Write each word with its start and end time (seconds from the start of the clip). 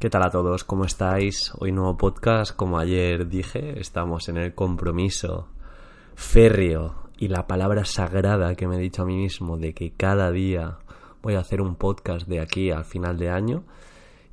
¿Qué 0.00 0.08
tal 0.08 0.22
a 0.22 0.30
todos? 0.30 0.64
¿Cómo 0.64 0.86
estáis? 0.86 1.52
Hoy 1.58 1.72
nuevo 1.72 1.98
podcast, 1.98 2.56
como 2.56 2.78
ayer 2.78 3.28
dije, 3.28 3.78
estamos 3.78 4.30
en 4.30 4.38
el 4.38 4.54
compromiso 4.54 5.48
férreo 6.14 6.94
y 7.18 7.28
la 7.28 7.46
palabra 7.46 7.84
sagrada 7.84 8.54
que 8.54 8.66
me 8.66 8.76
he 8.76 8.80
dicho 8.80 9.02
a 9.02 9.04
mí 9.04 9.14
mismo 9.14 9.58
de 9.58 9.74
que 9.74 9.90
cada 9.90 10.30
día 10.30 10.78
voy 11.20 11.34
a 11.34 11.40
hacer 11.40 11.60
un 11.60 11.74
podcast 11.74 12.26
de 12.26 12.40
aquí 12.40 12.70
al 12.70 12.86
final 12.86 13.18
de 13.18 13.28
año. 13.28 13.64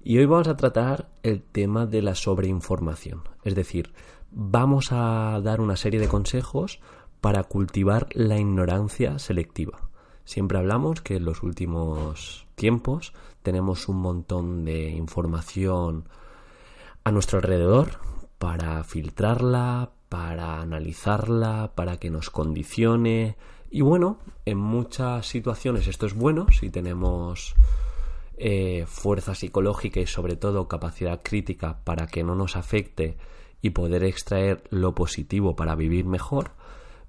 Y 0.06 0.20
hoy 0.20 0.26
vamos 0.26 0.48
a 0.48 0.56
tratar 0.56 1.10
el 1.22 1.42
tema 1.44 1.86
de 1.86 2.02
la 2.02 2.16
sobreinformación. 2.16 3.24
Es 3.44 3.54
decir, 3.54 3.92
vamos 4.32 4.94
a 4.94 5.38
dar 5.44 5.60
una 5.60 5.76
serie 5.76 6.00
de 6.00 6.08
consejos 6.08 6.80
para 7.20 7.44
cultivar 7.44 8.08
la 8.14 8.40
ignorancia 8.40 9.20
selectiva. 9.20 9.90
Siempre 10.24 10.60
hablamos 10.60 11.02
que 11.02 11.18
en 11.18 11.26
los 11.26 11.44
últimos 11.44 12.48
tiempos 12.56 13.14
tenemos 13.48 13.88
un 13.88 14.02
montón 14.02 14.66
de 14.66 14.90
información 14.90 16.10
a 17.06 17.14
nuestro 17.14 17.38
alrededor 17.38 17.92
para 18.40 18.84
filtrarla, 18.84 19.92
para 20.10 20.60
analizarla, 20.60 21.72
para 21.74 21.96
que 21.96 22.10
nos 22.10 22.30
condicione. 22.30 23.38
Y 23.72 23.80
bueno, 23.80 24.20
en 24.44 24.58
muchas 24.58 25.28
situaciones 25.28 25.88
esto 25.88 26.08
es 26.08 26.14
bueno 26.14 26.48
si 26.52 26.70
tenemos 26.70 27.56
eh, 28.36 28.84
fuerza 28.86 29.34
psicológica 29.34 30.02
y 30.02 30.08
sobre 30.08 30.36
todo 30.36 30.68
capacidad 30.68 31.22
crítica 31.24 31.80
para 31.86 32.08
que 32.08 32.26
no 32.26 32.36
nos 32.36 32.58
afecte 32.58 33.18
y 33.62 33.70
poder 33.70 34.04
extraer 34.04 34.62
lo 34.72 34.94
positivo 34.94 35.56
para 35.56 35.76
vivir 35.76 36.04
mejor. 36.04 36.52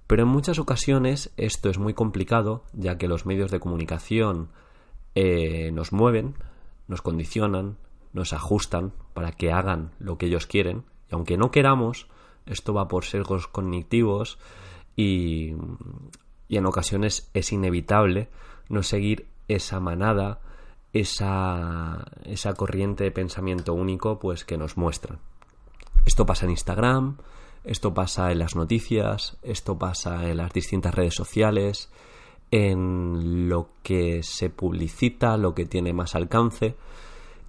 Pero 0.06 0.22
en 0.22 0.28
muchas 0.28 0.60
ocasiones 0.60 1.32
esto 1.36 1.68
es 1.68 1.78
muy 1.78 1.94
complicado, 1.94 2.62
ya 2.74 2.96
que 2.96 3.08
los 3.08 3.26
medios 3.26 3.50
de 3.50 3.58
comunicación 3.58 4.50
eh, 5.20 5.72
nos 5.72 5.92
mueven, 5.92 6.36
nos 6.86 7.02
condicionan, 7.02 7.77
nos 8.12 8.33
ajustan 8.33 8.92
para 9.14 9.33
que 9.33 9.50
hagan 9.50 9.91
lo 9.98 10.16
que 10.16 10.27
ellos 10.27 10.47
quieren. 10.47 10.84
Y 11.10 11.14
aunque 11.16 11.36
no 11.36 11.50
queramos, 11.50 12.06
esto 12.47 12.72
va 12.72 12.86
por 12.86 13.05
sesgos 13.05 13.48
cognitivos 13.48 14.38
y, 14.94 15.55
y 16.47 16.56
en 16.56 16.66
ocasiones 16.66 17.33
es 17.34 17.50
inevitable 17.50 18.28
no 18.69 18.84
seguir 18.84 19.27
esa 19.48 19.80
manada, 19.80 20.38
esa, 20.92 22.06
esa 22.25 22.55
corriente 22.55 23.03
de 23.03 23.10
pensamiento 23.10 23.75
único 23.75 24.20
pues 24.20 24.44
que 24.44 24.56
nos 24.56 24.77
muestran. 24.77 25.19
Esto 26.06 26.27
pasa 26.27 26.44
en 26.44 26.53
Instagram, 26.53 27.16
esto 27.64 27.92
pasa 27.92 28.30
en 28.30 28.38
las 28.38 28.55
noticias, 28.55 29.36
esto 29.42 29.80
pasa 29.80 30.30
en 30.30 30.36
las 30.36 30.53
distintas 30.53 30.94
redes 30.94 31.14
sociales, 31.14 31.91
en 32.50 33.48
lo 33.48 33.70
que 33.82 34.22
se 34.22 34.50
publicita, 34.50 35.36
lo 35.36 35.54
que 35.54 35.66
tiene 35.66 35.92
más 35.92 36.14
alcance, 36.14 36.77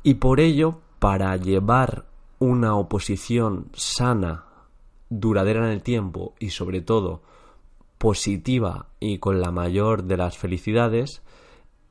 y 0.03 0.15
por 0.15 0.39
ello, 0.39 0.79
para 0.99 1.35
llevar 1.37 2.05
una 2.39 2.75
oposición 2.75 3.69
sana, 3.73 4.45
duradera 5.09 5.65
en 5.65 5.71
el 5.71 5.83
tiempo 5.83 6.35
y 6.39 6.51
sobre 6.51 6.81
todo 6.81 7.21
positiva 7.97 8.87
y 8.99 9.17
con 9.17 9.41
la 9.41 9.51
mayor 9.51 10.03
de 10.03 10.17
las 10.17 10.37
felicidades, 10.37 11.21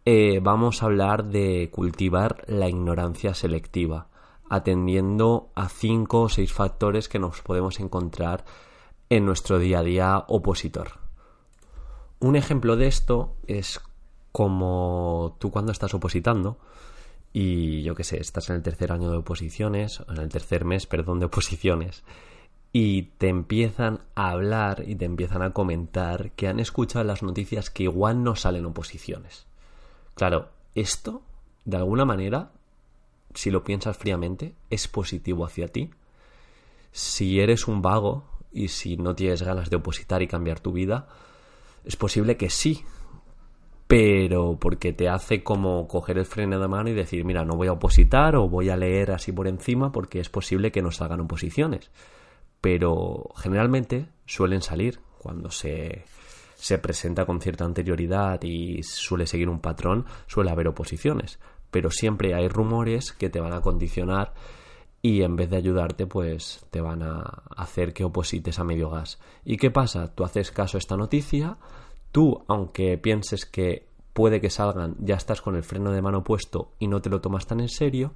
eh, 0.04 0.40
vamos 0.42 0.82
a 0.82 0.86
hablar 0.86 1.26
de 1.26 1.68
cultivar 1.70 2.44
la 2.46 2.68
ignorancia 2.68 3.34
selectiva, 3.34 4.08
atendiendo 4.48 5.50
a 5.54 5.68
cinco 5.68 6.22
o 6.22 6.28
seis 6.30 6.52
factores 6.52 7.08
que 7.10 7.18
nos 7.18 7.42
podemos 7.42 7.78
encontrar 7.78 8.46
en 9.10 9.26
nuestro 9.26 9.58
día 9.58 9.80
a 9.80 9.82
día 9.82 10.24
opositor. 10.28 11.07
Un 12.20 12.36
ejemplo 12.36 12.76
de 12.76 12.86
esto 12.86 13.36
es 13.46 13.80
como 14.32 15.36
tú 15.38 15.50
cuando 15.50 15.72
estás 15.72 15.94
opositando 15.94 16.58
y 17.32 17.82
yo 17.82 17.94
qué 17.94 18.04
sé, 18.04 18.20
estás 18.20 18.50
en 18.50 18.56
el 18.56 18.62
tercer 18.62 18.92
año 18.92 19.10
de 19.10 19.18
oposiciones, 19.18 20.02
en 20.08 20.16
el 20.18 20.28
tercer 20.28 20.64
mes, 20.64 20.86
perdón, 20.86 21.20
de 21.20 21.26
oposiciones 21.26 22.02
y 22.72 23.02
te 23.18 23.28
empiezan 23.28 24.00
a 24.14 24.30
hablar 24.30 24.84
y 24.86 24.94
te 24.94 25.04
empiezan 25.04 25.42
a 25.42 25.52
comentar 25.52 26.32
que 26.32 26.48
han 26.48 26.60
escuchado 26.60 27.04
las 27.04 27.22
noticias 27.22 27.70
que 27.70 27.84
igual 27.84 28.22
no 28.22 28.36
salen 28.36 28.66
oposiciones. 28.66 29.46
Claro, 30.14 30.50
esto, 30.74 31.22
de 31.64 31.78
alguna 31.78 32.04
manera, 32.04 32.52
si 33.34 33.50
lo 33.50 33.64
piensas 33.64 33.96
fríamente, 33.96 34.54
es 34.70 34.88
positivo 34.88 35.44
hacia 35.44 35.68
ti. 35.68 35.90
Si 36.92 37.40
eres 37.40 37.68
un 37.68 37.80
vago 37.82 38.24
y 38.52 38.68
si 38.68 38.96
no 38.96 39.14
tienes 39.14 39.42
ganas 39.42 39.70
de 39.70 39.76
opositar 39.76 40.22
y 40.22 40.28
cambiar 40.28 40.60
tu 40.60 40.72
vida, 40.72 41.08
es 41.84 41.96
posible 41.96 42.36
que 42.36 42.50
sí, 42.50 42.84
pero 43.88 44.58
porque 44.60 44.92
te 44.92 45.08
hace 45.08 45.42
como 45.42 45.88
coger 45.88 46.18
el 46.18 46.26
freno 46.26 46.60
de 46.60 46.68
mano 46.68 46.90
y 46.90 46.94
decir, 46.94 47.24
mira, 47.24 47.44
no 47.44 47.56
voy 47.56 47.68
a 47.68 47.72
opositar 47.72 48.36
o 48.36 48.48
voy 48.48 48.68
a 48.68 48.76
leer 48.76 49.10
así 49.12 49.32
por 49.32 49.48
encima 49.48 49.90
porque 49.90 50.20
es 50.20 50.28
posible 50.28 50.70
que 50.70 50.82
no 50.82 50.90
salgan 50.90 51.20
oposiciones. 51.20 51.90
Pero 52.60 53.30
generalmente 53.36 54.08
suelen 54.26 54.60
salir 54.60 55.00
cuando 55.18 55.50
se, 55.50 56.04
se 56.54 56.76
presenta 56.76 57.24
con 57.24 57.40
cierta 57.40 57.64
anterioridad 57.64 58.42
y 58.42 58.82
suele 58.82 59.26
seguir 59.26 59.48
un 59.48 59.60
patrón, 59.60 60.04
suele 60.26 60.50
haber 60.50 60.68
oposiciones. 60.68 61.38
Pero 61.70 61.90
siempre 61.90 62.34
hay 62.34 62.48
rumores 62.48 63.12
que 63.12 63.30
te 63.30 63.40
van 63.40 63.54
a 63.54 63.62
condicionar 63.62 64.34
y 65.00 65.22
en 65.22 65.36
vez 65.36 65.50
de 65.50 65.56
ayudarte, 65.56 66.06
pues 66.06 66.66
te 66.70 66.80
van 66.80 67.02
a 67.02 67.42
hacer 67.56 67.92
que 67.92 68.04
oposites 68.04 68.58
a 68.58 68.64
medio 68.64 68.90
gas. 68.90 69.18
¿Y 69.44 69.56
qué 69.56 69.70
pasa? 69.70 70.14
Tú 70.14 70.24
haces 70.24 70.50
caso 70.50 70.76
a 70.76 70.80
esta 70.80 70.96
noticia, 70.96 71.56
tú, 72.10 72.44
aunque 72.48 72.98
pienses 72.98 73.46
que 73.46 73.86
puede 74.12 74.40
que 74.40 74.50
salgan, 74.50 74.96
ya 74.98 75.14
estás 75.14 75.40
con 75.40 75.54
el 75.54 75.62
freno 75.62 75.92
de 75.92 76.02
mano 76.02 76.24
puesto 76.24 76.72
y 76.80 76.88
no 76.88 77.00
te 77.00 77.10
lo 77.10 77.20
tomas 77.20 77.46
tan 77.46 77.60
en 77.60 77.68
serio, 77.68 78.12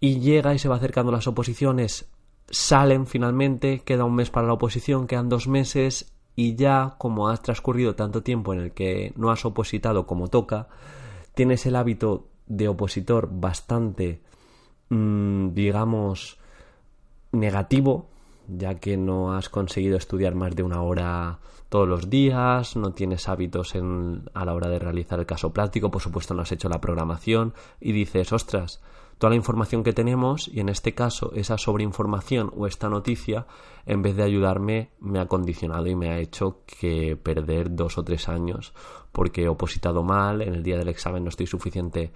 y 0.00 0.18
llega 0.18 0.52
y 0.52 0.58
se 0.58 0.68
va 0.68 0.76
acercando 0.76 1.12
las 1.12 1.28
oposiciones, 1.28 2.10
salen 2.50 3.06
finalmente, 3.06 3.82
queda 3.84 4.04
un 4.04 4.16
mes 4.16 4.30
para 4.30 4.48
la 4.48 4.54
oposición, 4.54 5.06
quedan 5.06 5.28
dos 5.28 5.46
meses 5.46 6.12
y 6.34 6.56
ya 6.56 6.96
como 6.98 7.28
has 7.28 7.42
transcurrido 7.42 7.94
tanto 7.94 8.22
tiempo 8.24 8.52
en 8.52 8.60
el 8.60 8.72
que 8.72 9.12
no 9.16 9.30
has 9.30 9.44
opositado 9.44 10.06
como 10.06 10.26
toca, 10.26 10.66
tienes 11.34 11.66
el 11.66 11.76
hábito 11.76 12.26
de 12.46 12.66
opositor 12.66 13.28
bastante 13.30 14.20
Mm, 14.88 15.54
digamos, 15.54 16.38
negativo, 17.32 18.06
ya 18.48 18.74
que 18.74 18.96
no 18.96 19.34
has 19.34 19.48
conseguido 19.48 19.96
estudiar 19.96 20.34
más 20.34 20.54
de 20.54 20.62
una 20.62 20.82
hora 20.82 21.38
todos 21.68 21.88
los 21.88 22.10
días, 22.10 22.76
no 22.76 22.92
tienes 22.92 23.28
hábitos 23.28 23.74
a 23.74 24.44
la 24.44 24.54
hora 24.54 24.68
de 24.68 24.78
realizar 24.78 25.18
el 25.18 25.26
caso 25.26 25.52
práctico, 25.52 25.90
por 25.90 26.02
supuesto 26.02 26.34
no 26.34 26.42
has 26.42 26.52
hecho 26.52 26.68
la 26.68 26.80
programación 26.80 27.54
y 27.80 27.92
dices, 27.92 28.30
ostras, 28.32 28.82
toda 29.16 29.30
la 29.30 29.36
información 29.36 29.82
que 29.82 29.94
tenemos 29.94 30.48
y 30.48 30.60
en 30.60 30.68
este 30.68 30.94
caso 30.94 31.32
esa 31.34 31.56
sobreinformación 31.56 32.52
o 32.54 32.66
esta 32.66 32.90
noticia, 32.90 33.46
en 33.86 34.02
vez 34.02 34.16
de 34.16 34.24
ayudarme, 34.24 34.90
me 35.00 35.18
ha 35.18 35.26
condicionado 35.26 35.86
y 35.86 35.94
me 35.94 36.10
ha 36.10 36.18
hecho 36.18 36.60
que 36.66 37.16
perder 37.16 37.74
dos 37.74 37.96
o 37.96 38.04
tres 38.04 38.28
años 38.28 38.74
porque 39.12 39.44
he 39.44 39.48
opositado 39.48 40.02
mal, 40.02 40.42
en 40.42 40.54
el 40.54 40.62
día 40.62 40.76
del 40.76 40.88
examen 40.88 41.22
no 41.24 41.30
estoy 41.30 41.46
suficiente 41.46 42.12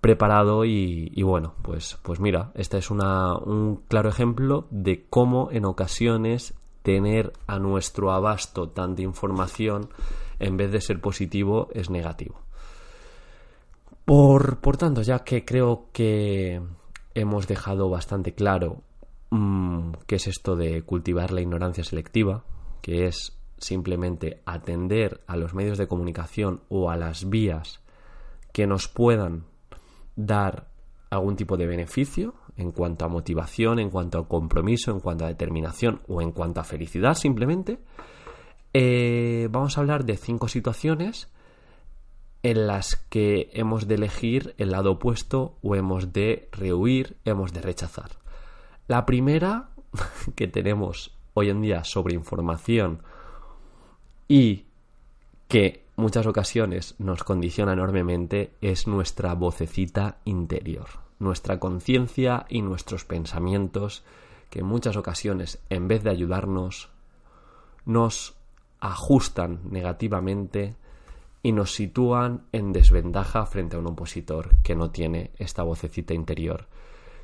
preparado 0.00 0.64
y, 0.64 1.22
bueno, 1.22 1.54
pues, 1.62 1.98
pues 2.02 2.20
mira, 2.20 2.52
este 2.54 2.78
es 2.78 2.90
una, 2.90 3.36
un 3.36 3.82
claro 3.88 4.08
ejemplo 4.08 4.66
de 4.70 5.04
cómo 5.08 5.50
en 5.50 5.64
ocasiones 5.64 6.54
tener 6.82 7.32
a 7.46 7.58
nuestro 7.58 8.10
abasto 8.12 8.70
tanta 8.70 9.02
información 9.02 9.90
en 10.38 10.56
vez 10.56 10.72
de 10.72 10.80
ser 10.80 11.00
positivo 11.00 11.68
es 11.74 11.90
negativo. 11.90 12.40
Por, 14.06 14.58
por 14.58 14.76
tanto, 14.76 15.02
ya 15.02 15.20
que 15.20 15.44
creo 15.44 15.88
que 15.92 16.60
hemos 17.14 17.46
dejado 17.46 17.90
bastante 17.90 18.34
claro 18.34 18.82
mmm, 19.30 19.92
qué 20.06 20.16
es 20.16 20.26
esto 20.26 20.56
de 20.56 20.82
cultivar 20.82 21.32
la 21.32 21.42
ignorancia 21.42 21.84
selectiva, 21.84 22.44
que 22.80 23.06
es 23.06 23.38
simplemente 23.58 24.40
atender 24.46 25.20
a 25.26 25.36
los 25.36 25.54
medios 25.54 25.76
de 25.76 25.86
comunicación 25.86 26.62
o 26.70 26.90
a 26.90 26.96
las 26.96 27.28
vías 27.28 27.80
que 28.52 28.66
nos 28.66 28.88
puedan 28.88 29.44
dar 30.26 30.68
algún 31.10 31.36
tipo 31.36 31.56
de 31.56 31.66
beneficio 31.66 32.34
en 32.56 32.70
cuanto 32.70 33.04
a 33.04 33.08
motivación, 33.08 33.78
en 33.78 33.90
cuanto 33.90 34.18
a 34.18 34.28
compromiso, 34.28 34.90
en 34.90 35.00
cuanto 35.00 35.24
a 35.24 35.28
determinación 35.28 36.00
o 36.08 36.22
en 36.22 36.32
cuanto 36.32 36.60
a 36.60 36.64
felicidad 36.64 37.14
simplemente, 37.14 37.78
eh, 38.72 39.48
vamos 39.50 39.76
a 39.76 39.80
hablar 39.80 40.04
de 40.04 40.16
cinco 40.16 40.48
situaciones 40.48 41.28
en 42.42 42.66
las 42.66 42.96
que 42.96 43.50
hemos 43.52 43.88
de 43.88 43.96
elegir 43.96 44.54
el 44.58 44.70
lado 44.70 44.92
opuesto 44.92 45.58
o 45.62 45.74
hemos 45.74 46.12
de 46.12 46.48
rehuir, 46.52 47.16
hemos 47.24 47.52
de 47.52 47.60
rechazar. 47.60 48.10
La 48.88 49.04
primera 49.04 49.70
que 50.36 50.48
tenemos 50.48 51.16
hoy 51.34 51.50
en 51.50 51.60
día 51.60 51.84
sobre 51.84 52.14
información 52.14 53.02
y 54.28 54.66
que 55.48 55.79
muchas 55.96 56.26
ocasiones 56.26 56.94
nos 56.98 57.24
condiciona 57.24 57.72
enormemente 57.72 58.52
es 58.60 58.86
nuestra 58.86 59.34
vocecita 59.34 60.18
interior, 60.24 60.88
nuestra 61.18 61.60
conciencia 61.60 62.46
y 62.48 62.62
nuestros 62.62 63.04
pensamientos 63.04 64.04
que 64.48 64.60
en 64.60 64.66
muchas 64.66 64.96
ocasiones 64.96 65.60
en 65.70 65.88
vez 65.88 66.02
de 66.02 66.10
ayudarnos 66.10 66.90
nos 67.84 68.34
ajustan 68.80 69.60
negativamente 69.70 70.76
y 71.42 71.52
nos 71.52 71.74
sitúan 71.74 72.42
en 72.52 72.72
desventaja 72.72 73.46
frente 73.46 73.76
a 73.76 73.78
un 73.78 73.86
opositor 73.86 74.56
que 74.62 74.76
no 74.76 74.90
tiene 74.90 75.30
esta 75.38 75.62
vocecita 75.62 76.14
interior 76.14 76.66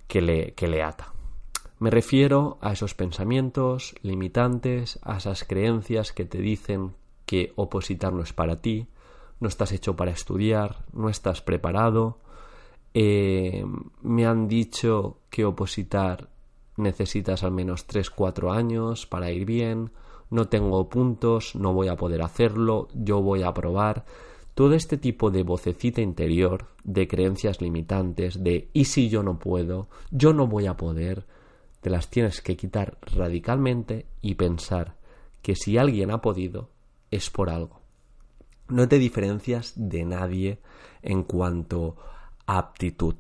que 0.07 0.23
le, 0.23 0.55
que 0.55 0.69
le 0.69 0.83
ata. 0.83 1.13
Me 1.79 1.91
refiero 1.91 2.57
a 2.63 2.73
esos 2.73 2.95
pensamientos 2.95 3.95
limitantes, 4.03 4.99
a 5.03 5.19
esas 5.19 5.45
creencias 5.45 6.13
que 6.13 6.25
te 6.25 6.39
dicen 6.39 6.95
que 7.27 7.53
opositar 7.57 8.13
no 8.13 8.23
es 8.23 8.33
para 8.33 8.63
ti, 8.63 8.87
no 9.41 9.49
estás 9.49 9.73
hecho 9.73 9.97
para 9.97 10.13
estudiar, 10.13 10.85
no 10.93 11.09
estás 11.11 11.43
preparado, 11.43 12.19
eh, 12.95 13.65
me 14.01 14.25
han 14.25 14.49
dicho 14.49 15.19
que 15.29 15.45
opositar 15.45 16.31
necesitas 16.77 17.43
al 17.43 17.53
menos 17.53 17.87
3-4 17.87 18.57
años 18.57 19.07
para 19.07 19.31
ir 19.31 19.45
bien, 19.45 19.91
no 20.31 20.49
tengo 20.49 20.89
puntos, 20.89 21.55
no 21.55 21.73
voy 21.73 21.89
a 21.89 21.97
poder 21.97 22.23
hacerlo, 22.23 22.89
yo 22.95 23.21
voy 23.21 23.43
a 23.43 23.53
probar. 23.53 24.05
Todo 24.55 24.75
este 24.75 24.97
tipo 24.97 25.31
de 25.31 25.43
vocecita 25.43 26.01
interior, 26.01 26.69
de 26.85 27.07
creencias 27.07 27.61
limitantes, 27.61 28.43
de 28.43 28.71
¿y 28.73 28.87
si 28.87 29.09
yo 29.09 29.23
no 29.23 29.39
puedo? 29.39 29.89
Yo 30.11 30.33
no 30.33 30.47
voy 30.47 30.67
a 30.67 30.77
poder, 30.77 31.27
te 31.83 31.91
las 31.91 32.09
tienes 32.09 32.41
que 32.41 32.57
quitar 32.57 32.97
radicalmente 33.03 34.07
y 34.23 34.35
pensar 34.35 34.97
que 35.43 35.55
si 35.55 35.77
alguien 35.77 36.11
ha 36.11 36.23
podido, 36.23 36.71
es 37.11 37.31
por 37.31 37.51
algo. 37.51 37.81
No 38.69 38.89
te 38.89 38.99
diferencias 38.99 39.73
de 39.77 40.05
nadie 40.05 40.61
en 41.03 41.23
cuanto 41.23 41.97
aptitud, 42.47 43.17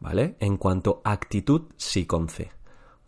¿vale? 0.00 0.36
En 0.40 0.56
cuanto 0.56 1.00
a 1.04 1.12
actitud, 1.12 1.62
sí 1.76 2.06
con 2.06 2.28
C 2.28 2.50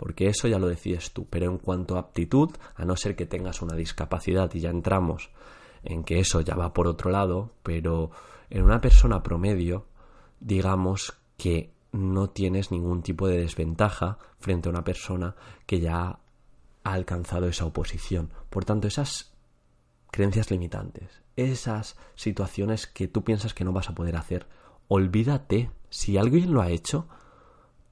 porque 0.00 0.28
eso 0.28 0.48
ya 0.48 0.58
lo 0.58 0.66
decides 0.66 1.12
tú. 1.12 1.26
Pero 1.28 1.44
en 1.50 1.58
cuanto 1.58 1.98
aptitud, 1.98 2.48
a 2.74 2.86
no 2.86 2.96
ser 2.96 3.14
que 3.14 3.26
tengas 3.26 3.60
una 3.60 3.76
discapacidad 3.76 4.50
y 4.54 4.60
ya 4.60 4.70
entramos 4.70 5.28
en 5.82 6.04
que 6.04 6.20
eso 6.20 6.40
ya 6.40 6.54
va 6.54 6.72
por 6.72 6.86
otro 6.86 7.10
lado, 7.10 7.52
pero 7.62 8.10
en 8.48 8.62
una 8.62 8.80
persona 8.80 9.22
promedio, 9.22 9.84
digamos 10.40 11.18
que 11.36 11.74
no 11.92 12.30
tienes 12.30 12.70
ningún 12.70 13.02
tipo 13.02 13.28
de 13.28 13.36
desventaja 13.36 14.16
frente 14.38 14.70
a 14.70 14.72
una 14.72 14.84
persona 14.84 15.36
que 15.66 15.80
ya 15.80 16.18
ha 16.82 16.92
alcanzado 16.92 17.48
esa 17.48 17.66
oposición. 17.66 18.30
Por 18.48 18.64
tanto, 18.64 18.88
esas 18.88 19.29
creencias 20.10 20.50
limitantes, 20.50 21.22
esas 21.36 21.96
situaciones 22.14 22.86
que 22.86 23.08
tú 23.08 23.24
piensas 23.24 23.54
que 23.54 23.64
no 23.64 23.72
vas 23.72 23.88
a 23.88 23.94
poder 23.94 24.16
hacer, 24.16 24.46
olvídate. 24.88 25.70
Si 25.88 26.18
alguien 26.18 26.52
lo 26.52 26.62
ha 26.62 26.70
hecho, 26.70 27.08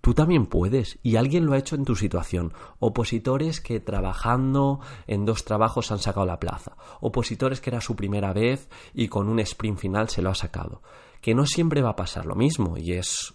Tú 0.00 0.14
también 0.14 0.46
puedes, 0.46 0.98
y 1.02 1.16
alguien 1.16 1.44
lo 1.44 1.54
ha 1.54 1.58
hecho 1.58 1.74
en 1.74 1.84
tu 1.84 1.96
situación. 1.96 2.52
Opositores 2.78 3.60
que 3.60 3.80
trabajando 3.80 4.80
en 5.06 5.24
dos 5.24 5.44
trabajos 5.44 5.90
han 5.90 5.98
sacado 5.98 6.24
la 6.24 6.38
plaza. 6.38 6.76
Opositores 7.00 7.60
que 7.60 7.70
era 7.70 7.80
su 7.80 7.96
primera 7.96 8.32
vez 8.32 8.68
y 8.94 9.08
con 9.08 9.28
un 9.28 9.40
sprint 9.40 9.78
final 9.78 10.08
se 10.08 10.22
lo 10.22 10.30
ha 10.30 10.34
sacado. 10.34 10.82
Que 11.20 11.34
no 11.34 11.46
siempre 11.46 11.82
va 11.82 11.90
a 11.90 11.96
pasar 11.96 12.26
lo 12.26 12.36
mismo, 12.36 12.78
y 12.78 12.92
es, 12.92 13.34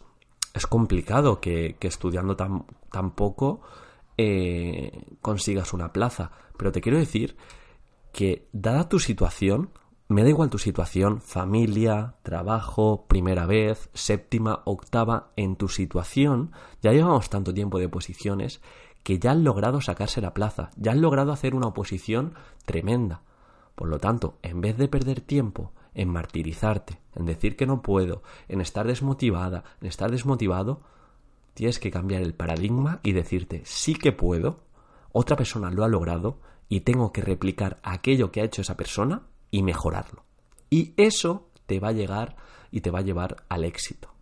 es 0.54 0.66
complicado 0.66 1.42
que, 1.42 1.76
estudiando 1.82 2.38
tan, 2.38 2.66
tan 2.90 3.12
poco 3.12 3.62
eh, 4.18 5.06
consigas 5.22 5.74
una 5.74 5.92
plaza. 5.92 6.32
Pero 6.58 6.72
te 6.72 6.80
quiero 6.80 6.98
decir 6.98 7.36
que, 8.14 8.48
dada 8.54 8.88
tu 8.88 9.00
situación, 9.00 9.72
me 10.08 10.24
da 10.24 10.30
igual 10.30 10.50
tu 10.50 10.60
situación, 10.60 11.20
familia, 11.20 12.16
trabajo, 12.22 13.06
primera 13.08 13.46
vez, 13.46 13.90
séptima, 13.94 14.62
octava, 14.66 15.32
en 15.36 15.56
tu 15.56 15.68
situación, 15.68 16.52
ya 16.82 16.94
llevamos 16.94 17.30
tanto 17.30 17.54
tiempo 17.54 17.80
de 17.80 17.88
oposiciones 17.88 18.62
que 19.02 19.20
ya 19.20 19.32
han 19.32 19.44
logrado 19.44 19.82
sacarse 19.82 20.22
la 20.22 20.34
plaza, 20.34 20.70
ya 20.78 20.92
han 20.92 21.02
logrado 21.02 21.32
hacer 21.32 21.56
una 21.56 21.68
oposición 21.68 22.36
tremenda. 22.66 23.24
Por 23.76 23.90
lo 23.90 24.00
tanto, 24.00 24.38
en 24.44 24.62
vez 24.62 24.78
de 24.78 24.88
perder 24.88 25.20
tiempo 25.20 25.74
en 25.96 26.10
martirizarte, 26.10 27.00
en 27.16 27.26
decir 27.26 27.56
que 27.56 27.66
no 27.66 27.82
puedo, 27.82 28.22
en 28.48 28.62
estar 28.62 28.86
desmotivada, 28.86 29.64
en 29.82 29.88
estar 29.88 30.12
desmotivado, 30.12 30.82
tienes 31.56 31.80
que 31.80 31.92
cambiar 31.92 32.22
el 32.22 32.36
paradigma 32.36 33.00
y 33.02 33.14
decirte 33.14 33.64
sí 33.66 33.96
que 33.96 34.12
puedo, 34.12 34.60
otra 35.12 35.36
persona 35.36 35.72
lo 35.72 35.84
ha 35.84 35.88
logrado 35.88 36.38
y 36.70 36.82
tengo 36.82 37.12
que 37.12 37.22
replicar 37.22 37.80
aquello 37.84 38.32
que 38.32 38.42
ha 38.42 38.46
hecho 38.46 38.62
esa 38.62 38.78
persona 38.78 39.24
y 39.52 39.64
mejorarlo. 39.64 40.24
Y 40.70 40.94
eso 40.98 41.50
te 41.66 41.80
va 41.80 41.90
a 41.90 41.94
llegar 41.94 42.36
y 42.72 42.82
te 42.82 42.92
va 42.92 43.00
a 43.00 43.04
llevar 43.04 43.44
al 43.50 43.64
éxito. 43.64 44.14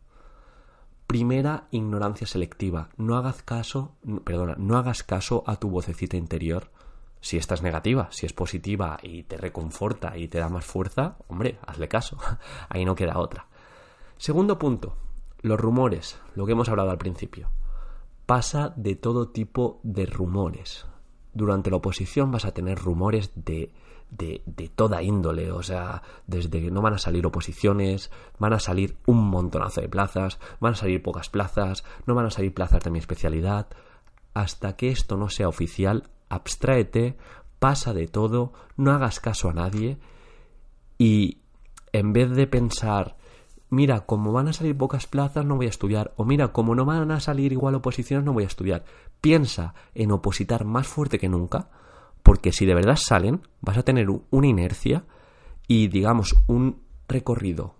Primera 1.08 1.68
ignorancia 1.72 2.28
selectiva. 2.28 2.90
No 2.98 3.18
hagas 3.18 3.44
caso, 3.44 3.96
perdona, 4.24 4.56
no 4.58 4.78
hagas 4.78 5.04
caso 5.04 5.44
a 5.46 5.58
tu 5.58 5.70
vocecita 5.70 6.18
interior. 6.18 6.72
Si 7.20 7.38
esta 7.38 7.54
es 7.54 7.62
negativa, 7.62 8.08
si 8.12 8.26
es 8.26 8.34
positiva 8.34 8.98
y 9.04 9.24
te 9.24 9.38
reconforta 9.38 10.18
y 10.18 10.28
te 10.28 10.40
da 10.40 10.50
más 10.50 10.66
fuerza, 10.66 11.18
hombre, 11.28 11.60
hazle 11.68 11.88
caso. 11.88 12.18
Ahí 12.70 12.86
no 12.86 12.96
queda 12.96 13.20
otra. 13.20 13.48
Segundo 14.18 14.58
punto, 14.58 14.96
los 15.42 15.60
rumores, 15.60 16.20
lo 16.36 16.46
que 16.46 16.52
hemos 16.54 16.70
hablado 16.70 16.92
al 16.92 16.98
principio. 16.98 17.50
Pasa 18.26 18.74
de 18.76 18.96
todo 18.96 19.30
tipo 19.30 19.80
de 19.84 20.06
rumores. 20.06 20.86
Durante 21.34 21.70
la 21.70 21.78
oposición 21.78 22.32
vas 22.32 22.46
a 22.46 22.54
tener 22.54 22.78
rumores 22.78 23.32
de 23.36 23.72
de, 24.12 24.44
de, 24.46 24.68
toda 24.68 25.02
índole, 25.02 25.52
o 25.52 25.64
sea, 25.64 26.04
desde 26.28 26.62
que 26.62 26.70
no 26.70 26.82
van 26.82 26.94
a 26.94 26.98
salir 26.98 27.26
oposiciones, 27.26 28.12
van 28.38 28.54
a 28.54 28.60
salir 28.60 28.98
un 29.06 29.30
montonazo 29.30 29.82
de 29.82 29.90
plazas, 29.90 30.38
van 30.60 30.74
a 30.74 30.76
salir 30.76 31.02
pocas 31.02 31.30
plazas, 31.30 31.86
no 32.06 32.14
van 32.14 32.26
a 32.26 32.30
salir 32.30 32.54
plazas 32.54 32.84
de 32.84 32.92
mi 32.92 33.00
especialidad, 33.00 33.68
hasta 34.34 34.76
que 34.76 34.90
esto 34.90 35.18
no 35.18 35.30
sea 35.30 35.48
oficial, 35.48 36.10
abstráete, 36.30 37.18
pasa 37.60 37.94
de 37.94 38.08
todo, 38.08 38.54
no 38.76 38.92
hagas 38.92 39.20
caso 39.20 39.50
a 39.50 39.54
nadie 39.54 39.98
y 40.98 41.40
en 41.94 42.14
vez 42.14 42.32
de 42.32 42.48
pensar, 42.48 43.18
mira, 43.72 44.02
como 44.02 44.34
van 44.34 44.50
a 44.50 44.54
salir 44.54 44.78
pocas 44.78 45.08
plazas, 45.08 45.46
no 45.46 45.56
voy 45.56 45.66
a 45.66 45.70
estudiar, 45.70 46.14
o 46.18 46.26
mira, 46.26 46.50
como 46.50 46.76
no 46.76 46.86
van 46.86 47.10
a 47.10 47.20
salir 47.22 47.54
igual 47.54 47.74
oposiciones, 47.74 48.26
no 48.26 48.34
voy 48.34 48.44
a 48.44 48.48
estudiar, 48.48 48.84
piensa 49.22 49.74
en 49.96 50.12
opositar 50.12 50.66
más 50.66 50.88
fuerte 50.88 51.18
que 51.18 51.30
nunca, 51.30 51.70
porque 52.22 52.52
si 52.52 52.66
de 52.66 52.76
verdad 52.76 52.98
salen, 52.98 53.42
vas 53.62 53.78
a 53.78 53.84
tener 53.84 54.08
una 54.30 54.48
inercia 54.48 55.06
y, 55.68 55.88
digamos, 55.88 56.36
un 56.48 56.82
recorrido 57.08 57.76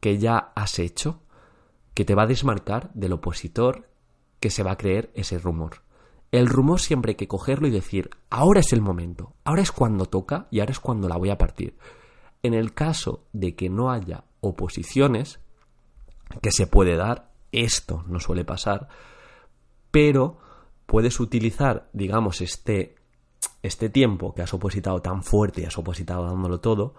que 0.00 0.18
ya 0.18 0.52
has 0.56 0.78
hecho 0.78 1.20
que 1.92 2.06
te 2.06 2.14
va 2.14 2.22
a 2.22 2.28
desmarcar 2.28 2.90
del 2.94 3.12
opositor 3.12 3.88
que 4.40 4.50
se 4.50 4.62
va 4.62 4.72
a 4.72 4.78
creer 4.78 5.10
ese 5.14 5.38
rumor. 5.38 5.82
El 6.32 6.46
rumor 6.46 6.80
siempre 6.80 7.10
hay 7.10 7.16
que 7.16 7.28
cogerlo 7.28 7.68
y 7.68 7.72
decir, 7.72 8.08
ahora 8.30 8.60
es 8.60 8.72
el 8.72 8.80
momento, 8.80 9.34
ahora 9.44 9.62
es 9.62 9.72
cuando 9.72 10.06
toca 10.06 10.46
y 10.50 10.60
ahora 10.60 10.72
es 10.72 10.80
cuando 10.80 11.08
la 11.08 11.16
voy 11.16 11.30
a 11.30 11.38
partir. 11.38 11.76
En 12.42 12.54
el 12.54 12.72
caso 12.72 13.24
de 13.32 13.54
que 13.54 13.68
no 13.68 13.90
haya 13.90 14.24
oposiciones, 14.40 15.40
que 16.42 16.52
se 16.52 16.66
puede 16.66 16.96
dar, 16.96 17.30
esto 17.52 18.04
no 18.06 18.20
suele 18.20 18.44
pasar, 18.44 18.88
pero 19.90 20.38
puedes 20.86 21.20
utilizar, 21.20 21.88
digamos, 21.92 22.40
este 22.40 22.98
este 23.62 23.88
tiempo 23.88 24.34
que 24.34 24.42
has 24.42 24.54
opositado 24.54 25.00
tan 25.00 25.22
fuerte 25.22 25.62
y 25.62 25.64
has 25.64 25.78
opositado 25.78 26.24
dándolo 26.24 26.60
todo 26.60 26.94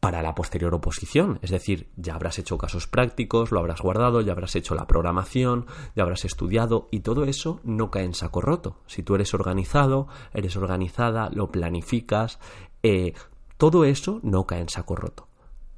para 0.00 0.22
la 0.22 0.34
posterior 0.34 0.74
oposición. 0.74 1.38
Es 1.42 1.50
decir, 1.50 1.90
ya 1.96 2.14
habrás 2.14 2.38
hecho 2.38 2.58
casos 2.58 2.86
prácticos, 2.86 3.50
lo 3.50 3.58
habrás 3.58 3.80
guardado, 3.80 4.20
ya 4.20 4.32
habrás 4.32 4.54
hecho 4.54 4.74
la 4.74 4.86
programación, 4.86 5.66
ya 5.96 6.02
habrás 6.02 6.24
estudiado 6.24 6.88
y 6.90 7.00
todo 7.00 7.24
eso 7.24 7.60
no 7.64 7.90
cae 7.90 8.04
en 8.04 8.14
saco 8.14 8.40
roto. 8.40 8.76
Si 8.86 9.02
tú 9.02 9.14
eres 9.14 9.32
organizado, 9.32 10.06
eres 10.32 10.56
organizada, 10.56 11.30
lo 11.30 11.50
planificas, 11.50 12.38
eh, 12.82 13.14
todo 13.56 13.84
eso 13.84 14.20
no 14.22 14.46
cae 14.46 14.60
en 14.60 14.68
saco 14.68 14.94
roto. 14.94 15.28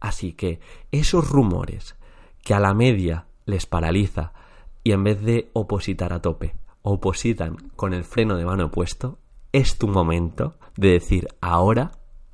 Así 0.06 0.34
que 0.34 0.60
esos 0.92 1.28
rumores 1.30 1.96
que 2.44 2.54
a 2.54 2.60
la 2.60 2.74
media 2.74 3.26
les 3.44 3.66
paraliza 3.66 4.32
y 4.84 4.92
en 4.92 5.02
vez 5.02 5.20
de 5.20 5.50
opositar 5.52 6.12
a 6.12 6.22
tope, 6.22 6.54
opositan 6.82 7.56
con 7.74 7.92
el 7.92 8.04
freno 8.04 8.36
de 8.36 8.44
mano 8.44 8.70
puesto, 8.70 9.18
es 9.50 9.78
tu 9.78 9.88
momento 9.88 10.58
de 10.76 10.90
decir, 10.90 11.26
ahora 11.40 11.90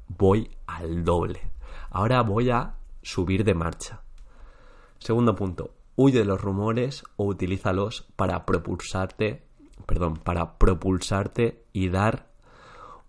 voy 0.06 0.50
al 0.66 1.02
doble, 1.02 1.40
ahora 1.88 2.20
voy 2.20 2.50
a 2.50 2.74
subir 3.00 3.42
de 3.42 3.54
marcha. 3.54 4.02
Segundo 4.98 5.34
punto, 5.34 5.72
huye 5.96 6.18
de 6.18 6.26
los 6.26 6.42
rumores 6.42 7.04
o 7.16 7.24
utilízalos 7.24 8.06
para 8.16 8.44
propulsarte, 8.44 9.46
perdón, 9.86 10.18
para 10.18 10.58
propulsarte 10.58 11.64
y 11.72 11.88
dar 11.88 12.28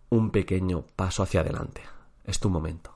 un 0.10 0.32
pequeño 0.32 0.86
paso 0.96 1.22
hacia 1.22 1.42
adelante. 1.42 1.82
Es 2.24 2.40
tu 2.40 2.50
momento. 2.50 2.93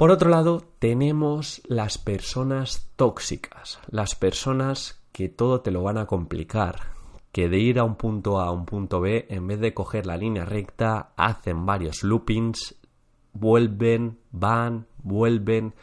Por 0.00 0.10
otro 0.10 0.30
lado, 0.30 0.62
tenemos 0.78 1.60
las 1.66 1.98
personas 1.98 2.90
tóxicas, 2.96 3.80
las 3.90 4.14
personas 4.14 4.98
que 5.12 5.28
todo 5.28 5.60
te 5.60 5.70
lo 5.70 5.82
van 5.82 5.98
a 5.98 6.06
complicar, 6.06 6.94
que 7.32 7.50
de 7.50 7.58
ir 7.58 7.78
a 7.78 7.84
un 7.84 7.96
punto 7.96 8.40
A 8.40 8.46
a 8.46 8.50
un 8.50 8.64
punto 8.64 9.02
B, 9.02 9.26
en 9.28 9.46
vez 9.46 9.60
de 9.60 9.74
coger 9.74 10.06
la 10.06 10.16
línea 10.16 10.46
recta, 10.46 11.12
hacen 11.18 11.66
varios 11.66 12.02
loopings, 12.02 12.76
vuelven, 13.34 14.18
van, 14.30 14.86
vuelven 15.02 15.74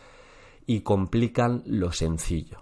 y 0.65 0.81
complican 0.81 1.61
lo 1.67 1.91
sencillo. 1.91 2.61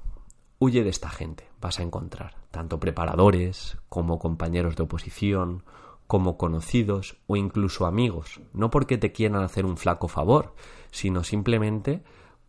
Huye 0.59 0.83
de 0.83 0.89
esta 0.89 1.09
gente, 1.09 1.47
vas 1.61 1.79
a 1.79 1.83
encontrar 1.83 2.35
tanto 2.51 2.81
preparadores 2.81 3.77
como 3.87 4.19
compañeros 4.19 4.75
de 4.75 4.83
oposición, 4.83 5.63
como 6.07 6.37
conocidos 6.37 7.17
o 7.27 7.35
incluso 7.35 7.85
amigos, 7.85 8.41
no 8.53 8.69
porque 8.69 8.97
te 8.97 9.11
quieran 9.11 9.43
hacer 9.43 9.65
un 9.65 9.77
flaco 9.77 10.07
favor, 10.07 10.53
sino 10.91 11.23
simplemente 11.23 12.03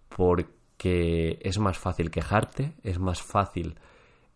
porque 0.09 1.39
es 1.43 1.59
más 1.59 1.79
fácil 1.79 2.11
quejarte, 2.11 2.75
es 2.83 2.99
más 2.99 3.23
fácil 3.23 3.79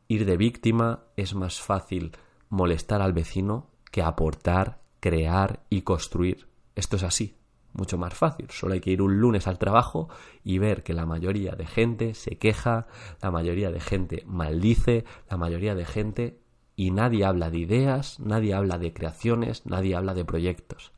ir 0.09 0.25
de 0.25 0.37
víctima, 0.37 1.05
es 1.17 1.35
más 1.35 1.61
fácil 1.61 2.13
molestar 2.49 3.03
al 3.03 3.13
vecino 3.13 3.71
que 3.91 4.03
aportar, 4.03 4.81
crear 5.01 5.65
y 5.71 5.83
construir. 5.83 6.49
Esto 6.75 6.97
es 6.97 7.03
así, 7.03 7.37
mucho 7.73 7.99
más 7.99 8.15
fácil. 8.15 8.49
Solo 8.51 8.75
hay 8.75 8.81
que 8.81 8.91
ir 8.91 9.03
un 9.03 9.21
lunes 9.21 9.47
al 9.47 9.59
trabajo 9.59 10.09
y 10.43 10.59
ver 10.59 10.83
que 10.83 10.95
la 10.95 11.07
mayoría 11.07 11.53
de 11.53 11.67
gente 11.67 12.15
se 12.15 12.39
queja, 12.39 12.87
la 13.23 13.31
mayoría 13.31 13.71
de 13.71 13.81
gente 13.81 14.25
maldice, 14.27 15.05
la 15.29 15.37
mayoría 15.37 15.75
de 15.75 15.85
gente 15.85 16.40
y 16.81 16.93
nadie 16.93 17.27
habla 17.27 17.51
de 17.51 17.59
ideas, 17.59 18.19
nadie 18.21 18.55
habla 18.55 18.79
de 18.79 18.95
creaciones, 18.95 19.67
nadie 19.67 19.95
habla 19.95 20.15
de 20.15 20.25
proyectos. 20.25 20.93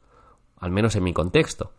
Al 0.57 0.71
menos 0.71 0.95
en 0.95 1.03
mi 1.03 1.13
contexto. 1.13 1.73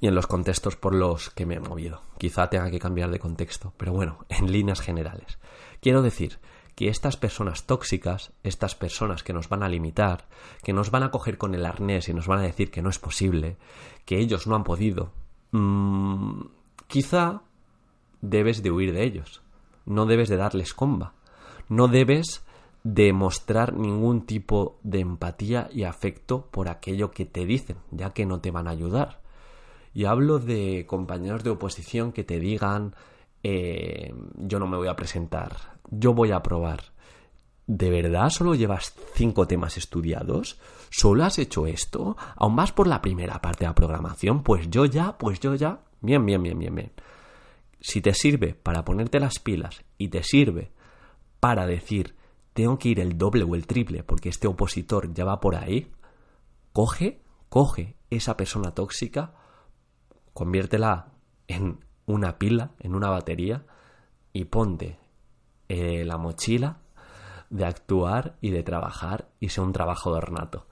Y 0.00 0.06
en 0.06 0.14
los 0.14 0.28
contextos 0.28 0.76
por 0.76 0.94
los 0.94 1.30
que 1.30 1.46
me 1.46 1.56
he 1.56 1.60
movido. 1.60 2.02
Quizá 2.16 2.48
tenga 2.50 2.70
que 2.70 2.78
cambiar 2.78 3.10
de 3.10 3.18
contexto, 3.18 3.72
pero 3.76 3.92
bueno, 3.92 4.24
en 4.28 4.52
líneas 4.52 4.80
generales. 4.80 5.40
Quiero 5.80 6.00
decir 6.00 6.38
que 6.76 6.90
estas 6.90 7.16
personas 7.16 7.66
tóxicas, 7.66 8.30
estas 8.44 8.76
personas 8.76 9.24
que 9.24 9.32
nos 9.32 9.48
van 9.48 9.64
a 9.64 9.68
limitar, 9.68 10.28
que 10.62 10.72
nos 10.72 10.92
van 10.92 11.02
a 11.02 11.10
coger 11.10 11.38
con 11.38 11.56
el 11.56 11.66
arnés 11.66 12.08
y 12.08 12.14
nos 12.14 12.28
van 12.28 12.38
a 12.38 12.42
decir 12.42 12.70
que 12.70 12.82
no 12.82 12.88
es 12.88 13.00
posible, 13.00 13.56
que 14.04 14.20
ellos 14.20 14.46
no 14.46 14.54
han 14.54 14.62
podido, 14.62 15.10
mmm, 15.50 16.42
quizá 16.86 17.42
debes 18.20 18.62
de 18.62 18.70
huir 18.70 18.92
de 18.92 19.02
ellos. 19.02 19.42
No 19.86 20.06
debes 20.06 20.28
de 20.28 20.36
darles 20.36 20.72
comba. 20.72 21.14
No 21.68 21.88
debes 21.88 22.44
demostrar 22.82 23.72
ningún 23.74 24.26
tipo 24.26 24.78
de 24.82 25.00
empatía 25.00 25.68
y 25.72 25.84
afecto 25.84 26.46
por 26.50 26.68
aquello 26.68 27.10
que 27.10 27.24
te 27.24 27.46
dicen, 27.46 27.78
ya 27.90 28.10
que 28.10 28.26
no 28.26 28.40
te 28.40 28.50
van 28.50 28.68
a 28.68 28.72
ayudar. 28.72 29.22
Y 29.94 30.04
hablo 30.04 30.38
de 30.38 30.84
compañeros 30.86 31.44
de 31.44 31.50
oposición 31.50 32.12
que 32.12 32.24
te 32.24 32.38
digan 32.38 32.94
eh, 33.46 34.12
yo 34.36 34.58
no 34.58 34.66
me 34.66 34.78
voy 34.78 34.88
a 34.88 34.96
presentar, 34.96 35.54
yo 35.90 36.14
voy 36.14 36.32
a 36.32 36.42
probar. 36.42 36.94
¿De 37.66 37.90
verdad 37.90 38.30
solo 38.30 38.54
llevas 38.54 38.94
cinco 39.14 39.46
temas 39.46 39.76
estudiados? 39.76 40.58
¿Solo 40.90 41.24
has 41.24 41.38
hecho 41.38 41.66
esto? 41.66 42.16
¿Aún 42.36 42.56
vas 42.56 42.72
por 42.72 42.86
la 42.86 43.00
primera 43.00 43.40
parte 43.40 43.64
de 43.64 43.68
la 43.68 43.74
programación? 43.74 44.42
Pues 44.42 44.68
yo 44.70 44.86
ya, 44.86 45.16
pues 45.16 45.40
yo 45.40 45.54
ya. 45.54 45.80
Bien, 46.00 46.24
bien, 46.24 46.42
bien, 46.42 46.58
bien, 46.58 46.74
bien. 46.74 46.92
Si 47.80 48.00
te 48.00 48.14
sirve 48.14 48.54
para 48.54 48.84
ponerte 48.84 49.20
las 49.20 49.38
pilas 49.38 49.82
y 49.98 50.08
te 50.08 50.22
sirve 50.22 50.70
para 51.44 51.66
decir 51.66 52.16
tengo 52.54 52.78
que 52.78 52.88
ir 52.88 53.00
el 53.00 53.18
doble 53.18 53.44
o 53.44 53.54
el 53.54 53.66
triple 53.66 54.02
porque 54.02 54.30
este 54.30 54.46
opositor 54.48 55.12
ya 55.12 55.26
va 55.26 55.40
por 55.40 55.56
ahí, 55.56 55.92
coge, 56.72 57.20
coge 57.50 57.98
esa 58.08 58.34
persona 58.38 58.70
tóxica, 58.70 59.34
conviértela 60.32 61.12
en 61.46 61.84
una 62.06 62.38
pila, 62.38 62.70
en 62.78 62.94
una 62.94 63.10
batería 63.10 63.66
y 64.32 64.46
ponte 64.46 64.98
eh, 65.68 66.06
la 66.06 66.16
mochila 66.16 66.78
de 67.50 67.66
actuar 67.66 68.38
y 68.40 68.48
de 68.48 68.62
trabajar 68.62 69.28
y 69.38 69.50
sea 69.50 69.64
un 69.64 69.74
trabajo 69.74 70.18
nato. 70.30 70.66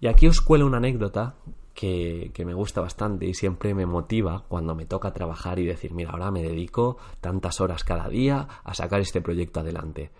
Y 0.00 0.08
aquí 0.08 0.26
os 0.26 0.40
cuelo 0.40 0.66
una 0.66 0.78
anécdota 0.78 1.36
que, 1.76 2.32
me 2.44 2.54
gusta 2.54 2.80
bastante 2.80 3.26
y 3.26 3.34
siempre 3.34 3.74
me 3.74 3.84
motiva 3.86 4.44
cuando 4.48 4.74
me 4.74 4.86
toca 4.86 5.12
trabajar 5.12 5.58
y 5.58 5.66
decir, 5.66 5.92
mira, 5.92 6.10
ahora 6.10 6.30
me 6.30 6.42
dedico 6.42 6.96
tantas 7.20 7.60
horas 7.60 7.84
cada 7.84 8.08
día 8.08 8.48
a 8.64 8.74
sacar 8.74 9.00
este 9.00 9.20
proyecto 9.20 9.60
adelante. 9.60 10.10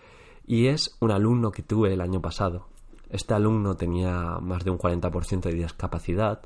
Y 0.45 0.67
es 0.67 0.95
un 1.01 1.11
alumno 1.11 1.51
que 1.51 1.63
tuve 1.63 1.91
el 1.91 2.01
año 2.01 2.21
pasado. 2.21 2.67
Este 3.09 3.33
alumno 3.33 3.75
tenía 3.75 4.37
más 4.39 4.63
de 4.63 4.69
un 4.69 4.77
40% 4.77 5.41
de 5.41 5.53
discapacidad. 5.53 6.43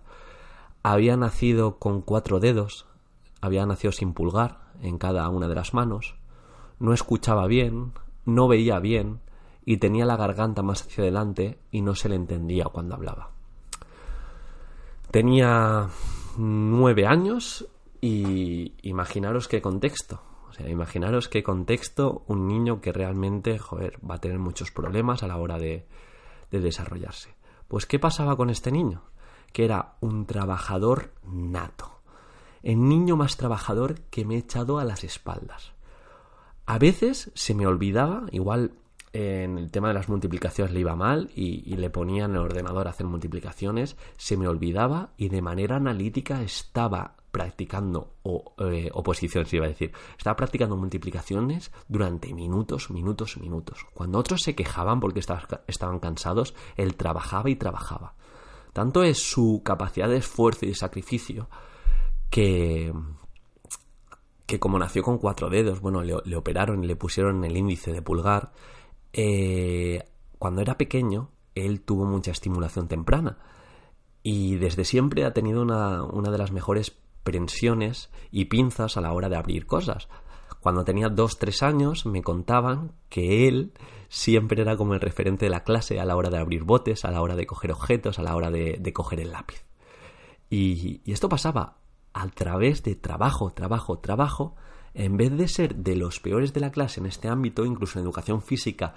Había 0.82 1.18
nacido 1.18 1.78
con 1.78 2.02
cuatro 2.02 2.40
dedos. 2.40 2.88
Había 3.42 3.66
nacido 3.66 3.92
sin 3.92 4.14
pulgar 4.14 4.60
en 4.82 4.98
cada 4.98 5.28
una 5.30 5.50
de 5.50 5.56
las 5.56 5.74
manos. 5.74 6.16
No 6.80 6.94
escuchaba 6.94 7.48
bien, 7.48 7.92
no 8.26 8.48
veía 8.48 8.80
bien 8.80 9.20
y 9.66 9.78
tenía 9.78 10.06
la 10.06 10.16
garganta 10.16 10.64
más 10.64 10.84
hacia 10.84 11.04
adelante 11.04 11.60
y 11.70 11.82
no 11.82 11.96
se 11.96 12.10
le 12.10 12.16
entendía 12.16 12.66
cuando 12.66 12.96
hablaba. 12.96 13.41
Tenía 15.12 15.90
nueve 16.38 17.06
años 17.06 17.68
y 18.00 18.74
imaginaros 18.82 19.50
qué 19.50 19.62
contexto. 19.62 20.22
O 20.50 20.54
sea, 20.54 20.70
imaginaros 20.70 21.28
qué 21.28 21.44
contexto 21.44 22.24
un 22.28 22.48
niño 22.48 22.80
que 22.80 22.94
realmente, 22.94 23.60
joder, 23.60 24.00
va 24.10 24.16
a 24.16 24.22
tener 24.22 24.40
muchos 24.40 24.72
problemas 24.72 25.22
a 25.22 25.28
la 25.28 25.38
hora 25.38 25.58
de, 25.58 25.86
de 26.50 26.60
desarrollarse. 26.62 27.36
Pues, 27.68 27.86
¿qué 27.86 28.00
pasaba 28.00 28.38
con 28.38 28.50
este 28.50 28.72
niño? 28.72 29.04
Que 29.52 29.66
era 29.66 29.96
un 30.00 30.26
trabajador 30.26 31.12
nato. 31.26 32.00
El 32.64 32.88
niño 32.88 33.18
más 33.18 33.36
trabajador 33.36 34.00
que 34.12 34.24
me 34.24 34.36
he 34.36 34.40
echado 34.40 34.80
a 34.80 34.86
las 34.86 35.04
espaldas. 35.04 35.74
A 36.66 36.78
veces 36.78 37.32
se 37.34 37.54
me 37.54 37.68
olvidaba, 37.68 38.28
igual 38.32 38.76
en 39.14 39.58
el 39.58 39.72
tema 39.72 39.90
de 39.90 39.94
las 39.94 40.08
multiplicaciones 40.08 40.74
le 40.74 40.80
iba 40.80 40.96
mal 40.96 41.30
y, 41.36 41.76
le 41.76 41.90
ponía 41.90 42.26
en 42.26 42.32
el 42.32 42.38
ordenador 42.38 42.88
a 42.88 42.92
hacer 42.92 43.06
multiplicaciones, 43.06 43.98
se 44.18 44.38
me 44.38 44.48
olvidaba 44.48 45.12
y 45.18 45.30
de 45.30 45.42
manera 45.42 45.76
analítica 45.76 46.42
estaba 46.42 47.16
practicando 47.32 48.16
o, 48.24 48.54
eh, 48.60 48.90
oposiciones, 48.94 49.54
iba 49.54 49.66
a 49.66 49.70
decir, 49.70 49.92
estaba 50.18 50.36
practicando 50.36 50.78
multiplicaciones 50.78 51.72
durante 51.88 52.34
minutos, 52.34 52.90
minutos, 52.90 53.38
minutos. 53.38 53.86
Cuando 53.94 54.20
otros 54.20 54.42
se 54.42 54.56
quejaban 54.56 55.00
porque 55.00 55.20
estaban 55.20 56.00
cansados, 56.00 56.54
él 56.76 56.96
trabajaba 56.96 57.50
y 57.50 57.56
trabajaba. 57.56 58.16
Tanto 58.74 59.04
es 59.04 59.18
su 59.18 59.62
capacidad 59.64 60.08
de 60.08 60.18
esfuerzo 60.18 60.66
y 60.66 60.70
de 60.70 60.76
sacrificio 60.76 61.50
que, 62.30 62.94
que 64.46 64.60
como 64.60 64.80
nació 64.80 65.04
con 65.04 65.18
cuatro 65.18 65.50
dedos, 65.50 65.82
bueno, 65.82 66.02
le, 66.02 66.16
le 66.24 66.36
operaron 66.38 66.84
y 66.84 66.88
le 66.88 66.96
pusieron 66.96 67.44
el 67.44 67.58
índice 67.58 67.92
de 67.92 68.02
pulgar, 68.02 68.52
eh, 69.14 70.04
cuando 70.38 70.62
era 70.62 70.78
pequeño, 70.78 71.30
él 71.56 71.82
tuvo 71.82 72.06
mucha 72.06 72.32
estimulación 72.32 72.88
temprana 72.88 73.38
y 74.24 74.56
desde 74.56 74.86
siempre 74.86 75.26
ha 75.26 75.34
tenido 75.34 75.62
una, 75.62 76.04
una 76.04 76.32
de 76.32 76.38
las 76.38 76.52
mejores 76.52 76.96
prensiones 77.24 78.10
y 78.32 78.46
pinzas 78.46 78.98
a 78.98 79.02
la 79.02 79.14
hora 79.14 79.30
de 79.30 79.36
abrir 79.36 79.66
cosas. 79.66 80.08
Cuando 80.60 80.84
tenía 80.84 81.10
dos, 81.10 81.40
tres 81.40 81.64
años 81.64 82.06
me 82.06 82.22
contaban 82.22 82.94
que 83.10 83.48
él 83.48 83.74
siempre 84.10 84.62
era 84.62 84.78
como 84.78 84.94
el 84.94 85.02
referente 85.02 85.46
de 85.46 85.52
la 85.52 85.64
clase 85.64 86.00
a 86.00 86.06
la 86.06 86.16
hora 86.16 86.30
de 86.30 86.38
abrir 86.38 86.64
botes, 86.64 87.06
a 87.06 87.12
la 87.12 87.22
hora 87.22 87.36
de 87.36 87.48
coger 87.48 87.72
objetos, 87.72 88.20
a 88.20 88.24
la 88.24 88.36
hora 88.36 88.52
de, 88.52 88.78
de 88.80 88.94
coger 88.94 89.20
el 89.20 89.32
lápiz. 89.32 89.66
Y, 90.50 91.02
y 91.04 91.14
esto 91.14 91.30
pasaba 91.30 91.78
a 92.14 92.28
través 92.28 92.84
de 92.84 92.96
trabajo, 92.96 93.52
trabajo, 93.52 94.00
trabajo, 94.00 94.56
en 94.94 95.18
vez 95.18 95.32
de 95.36 95.48
ser 95.48 95.76
de 95.76 95.96
los 95.96 96.20
peores 96.20 96.54
de 96.54 96.60
la 96.60 96.72
clase 96.72 97.00
en 97.00 97.06
este 97.06 97.28
ámbito, 97.28 97.66
incluso 97.66 98.00
en 98.00 98.06
educación 98.06 98.42
física, 98.42 98.94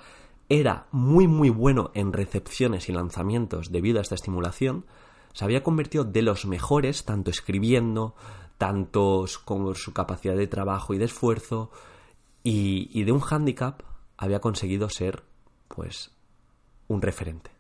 era 0.49 0.87
muy 0.93 1.27
muy 1.27 1.49
bueno 1.49 1.91
en 1.95 2.13
recepciones 2.13 2.89
y 2.89 2.93
lanzamientos 2.93 3.73
debido 3.73 3.99
a 3.99 4.03
esta 4.03 4.15
estimulación, 4.15 4.85
se 5.33 5.45
había 5.45 5.63
convertido 5.63 6.05
de 6.05 6.23
los 6.23 6.47
mejores, 6.47 7.05
tanto 7.05 7.31
escribiendo, 7.31 8.15
tantos 8.59 9.39
con 9.39 9.75
su 9.75 9.93
capacidad 9.93 10.37
de 10.37 10.47
trabajo 10.47 10.95
y 10.95 10.99
de 10.99 11.07
esfuerzo, 11.07 11.71
y, 12.43 12.89
y 12.93 13.05
de 13.05 13.13
un 13.13 13.21
hándicap 13.21 13.83
había 14.17 14.41
conseguido 14.41 14.89
ser, 14.89 15.25
pues, 15.69 16.13
un 16.87 17.03
referente. 17.03 17.51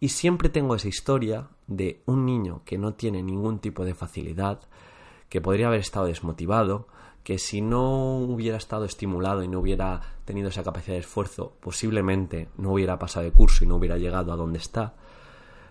Y 0.00 0.08
siempre 0.08 0.48
tengo 0.48 0.76
esa 0.76 0.88
historia 0.88 1.48
de 1.66 2.02
un 2.06 2.24
niño 2.24 2.62
que 2.64 2.78
no 2.78 2.94
tiene 2.94 3.22
ningún 3.22 3.58
tipo 3.58 3.84
de 3.84 3.94
facilidad, 3.94 4.60
que 5.28 5.40
podría 5.40 5.66
haber 5.66 5.80
estado 5.80 6.06
desmotivado, 6.06 6.88
que 7.24 7.38
si 7.38 7.60
no 7.60 8.18
hubiera 8.18 8.58
estado 8.58 8.84
estimulado 8.84 9.42
y 9.42 9.48
no 9.48 9.58
hubiera 9.58 10.00
tenido 10.24 10.50
esa 10.50 10.62
capacidad 10.62 10.94
de 10.94 11.00
esfuerzo, 11.00 11.54
posiblemente 11.60 12.48
no 12.58 12.74
hubiera 12.74 12.98
pasado 12.98 13.24
de 13.24 13.32
curso 13.32 13.64
y 13.64 13.66
no 13.66 13.76
hubiera 13.76 13.98
llegado 13.98 14.32
a 14.32 14.36
donde 14.36 14.58
está 14.58 14.94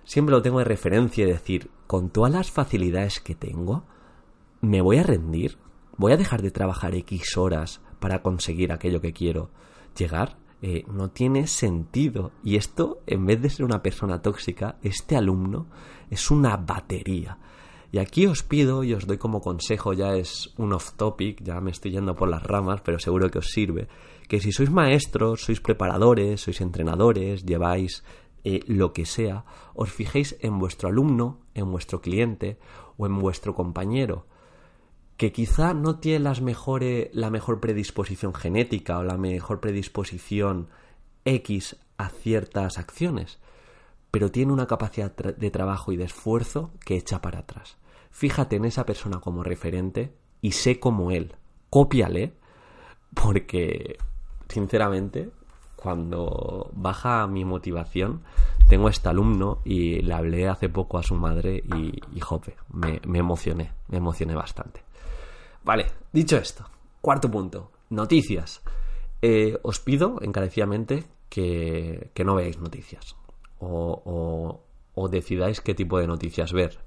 siempre 0.06 0.36
lo 0.36 0.42
tengo 0.42 0.60
de 0.60 0.66
referencia 0.66 1.24
y 1.24 1.28
decir, 1.28 1.70
con 1.88 2.10
todas 2.10 2.32
las 2.32 2.52
facilidades 2.52 3.20
que 3.20 3.36
tengo, 3.36 3.84
¿me 4.62 4.82
voy 4.82 4.98
a 4.98 5.04
rendir? 5.04 5.58
¿Voy 5.98 6.12
a 6.12 6.18
dejar 6.18 6.42
de 6.42 6.52
trabajar 6.52 6.96
X 6.96 7.38
horas 7.38 7.82
para 8.00 8.22
conseguir 8.22 8.72
aquello 8.72 9.02
que 9.02 9.14
quiero 9.14 9.50
llegar? 9.98 10.38
Eh, 10.62 10.86
no 10.88 11.10
tiene 11.10 11.48
sentido. 11.48 12.32
Y 12.44 12.56
esto, 12.56 13.02
en 13.06 13.26
vez 13.26 13.42
de 13.42 13.50
ser 13.50 13.66
una 13.66 13.84
persona 13.84 14.22
tóxica, 14.22 14.78
este 14.82 15.16
alumno 15.16 15.68
es 16.10 16.32
una 16.32 16.58
batería. 16.58 17.38
Y 17.94 18.00
aquí 18.00 18.26
os 18.26 18.42
pido 18.42 18.84
y 18.84 18.96
os 18.96 19.06
doy 19.06 19.20
como 19.20 19.40
consejo, 19.40 19.94
ya 19.94 20.16
es 20.16 20.52
un 20.58 20.74
off 20.74 20.94
topic, 20.94 21.44
ya 21.44 21.62
me 21.62 21.70
estoy 21.70 21.92
yendo 21.92 22.16
por 22.16 22.28
las 22.28 22.42
ramas, 22.42 22.82
pero 22.82 22.98
seguro 22.98 23.30
que 23.30 23.38
os 23.38 23.52
sirve, 23.52 23.88
que 24.28 24.40
si 24.40 24.52
sois 24.52 24.72
maestros, 24.72 25.46
sois 25.46 25.62
preparadores, 25.62 26.42
sois 26.42 26.60
entrenadores, 26.62 27.46
lleváis 27.46 28.04
eh, 28.44 28.62
lo 28.66 28.94
que 28.94 29.06
sea, 29.06 29.46
os 29.76 29.92
fijéis 29.92 30.36
en 30.42 30.58
vuestro 30.58 30.90
alumno, 30.90 31.42
en 31.54 31.70
vuestro 31.70 32.02
cliente 32.02 32.58
o 32.98 33.06
en 33.06 33.20
vuestro 33.20 33.54
compañero, 33.54 34.26
que 35.16 35.32
quizá 35.32 35.76
no 35.76 36.00
tiene 36.00 36.26
las 36.26 36.42
mejores, 36.42 37.14
la 37.14 37.30
mejor 37.30 37.60
predisposición 37.60 38.34
genética 38.34 38.98
o 38.98 39.04
la 39.04 39.20
mejor 39.20 39.60
predisposición 39.60 40.68
X 41.26 41.78
a 41.98 42.10
ciertas 42.10 42.80
acciones, 42.80 43.38
pero 44.10 44.32
tiene 44.32 44.52
una 44.52 44.66
capacidad 44.66 45.14
de 45.16 45.52
trabajo 45.52 45.92
y 45.92 45.98
de 45.98 46.06
esfuerzo 46.06 46.72
que 46.84 46.98
echa 46.98 47.22
para 47.22 47.46
atrás. 47.46 47.78
Fíjate 48.14 48.56
en 48.56 48.64
esa 48.64 48.86
persona 48.86 49.20
como 49.20 49.44
referente 49.44 50.14
y 50.40 50.52
sé 50.52 50.80
como 50.80 51.12
él. 51.12 51.36
Cópiale, 51.70 52.34
porque 53.14 53.98
sinceramente, 54.48 55.32
cuando 55.76 56.70
baja 56.74 57.28
mi 57.28 57.44
motivación, 57.44 58.22
tengo 58.70 58.88
este 58.88 59.10
alumno 59.10 59.60
y 59.66 60.02
le 60.02 60.14
hablé 60.14 60.48
hace 60.48 60.70
poco 60.70 60.98
a 60.98 61.04
su 61.04 61.16
madre 61.16 61.62
y, 61.76 62.00
y 62.16 62.20
jope, 62.22 62.56
me, 62.72 63.02
me 63.06 63.20
emocioné, 63.20 63.74
me 63.90 63.98
emocioné 63.98 64.36
bastante. 64.36 64.82
Vale, 65.64 65.88
dicho 66.14 66.38
esto, 66.38 66.66
cuarto 67.02 67.30
punto, 67.30 67.72
noticias. 67.90 68.62
Eh, 69.22 69.58
os 69.64 69.80
pido 69.80 70.20
encarecidamente 70.22 71.06
que, 71.30 72.12
que, 72.14 72.24
no 72.24 72.36
veáis 72.36 72.60
noticias 72.60 73.16
o, 73.66 74.62
decidáis 75.10 75.62
qué 75.62 75.74
tipo 75.74 76.00
de 76.00 76.08
noticias 76.08 76.54
ver. 76.54 76.78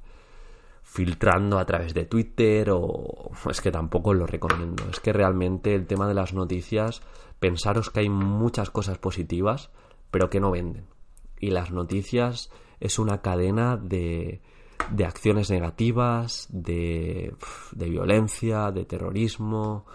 Filtrando 0.89 1.59
a 1.59 1.67
través 1.67 1.95
de 1.95 2.07
Twitter 2.07 2.71
o 2.71 3.31
es 3.51 3.61
que 3.61 3.73
tampoco 3.73 4.15
lo 4.15 4.27
recomiendo. 4.27 4.85
Es 4.89 5.01
que 5.01 5.13
realmente 5.13 5.75
el 5.75 5.87
tema 5.87 6.07
de 6.07 6.15
las 6.15 6.33
noticias, 6.33 7.03
pensaros 7.41 7.91
que 7.91 8.01
hay 8.01 8.09
muchas 8.09 8.71
cosas 8.71 8.97
positivas, 8.97 9.71
pero 10.11 10.31
que 10.31 10.41
no 10.41 10.53
venden. 10.53 10.87
Y 11.41 11.51
las 11.51 11.71
noticias 11.71 12.51
es 12.81 12.99
una 12.99 13.21
cadena 13.21 13.77
de, 13.77 14.41
de 14.91 15.05
acciones 15.05 15.51
negativas, 15.51 16.49
de, 16.51 17.35
de, 17.73 17.91
violencia, 17.91 18.71
de 18.71 18.85
terrorismo, 18.85 19.87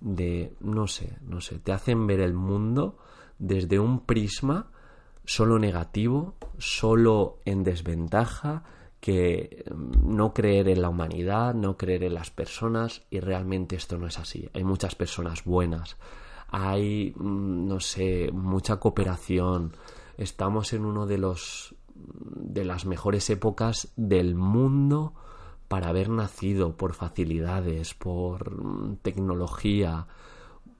de 0.00 0.54
no 0.60 0.86
sé, 0.86 1.18
no 1.22 1.40
sé, 1.40 1.58
te 1.58 1.72
hacen 1.72 2.06
ver 2.06 2.20
el 2.20 2.34
mundo 2.34 2.98
desde 3.38 3.78
un 3.78 4.06
prisma 4.06 4.70
solo 5.24 5.58
negativo, 5.58 6.34
solo 6.56 7.40
en 7.44 7.62
desventaja, 7.62 8.64
que 9.00 9.64
mm, 9.70 10.16
no 10.16 10.32
creer 10.32 10.68
en 10.68 10.82
la 10.82 10.88
humanidad, 10.88 11.54
no 11.54 11.76
creer 11.76 12.04
en 12.04 12.14
las 12.14 12.30
personas 12.30 13.02
y 13.10 13.20
realmente 13.20 13.76
esto 13.76 13.98
no 13.98 14.06
es 14.06 14.18
así. 14.18 14.48
Hay 14.54 14.64
muchas 14.64 14.94
personas 14.94 15.44
buenas, 15.44 15.96
hay, 16.48 17.12
mm, 17.16 17.66
no 17.68 17.80
sé, 17.80 18.30
mucha 18.32 18.76
cooperación. 18.76 19.76
Estamos 20.16 20.72
en 20.72 20.84
uno 20.84 21.06
de 21.06 21.18
los 21.18 21.74
de 21.94 22.64
las 22.64 22.86
mejores 22.86 23.28
épocas 23.28 23.92
del 23.96 24.36
mundo 24.36 25.14
para 25.66 25.88
haber 25.88 26.08
nacido 26.08 26.76
por 26.76 26.94
facilidades, 26.94 27.94
por 27.94 28.98
tecnología, 29.02 30.06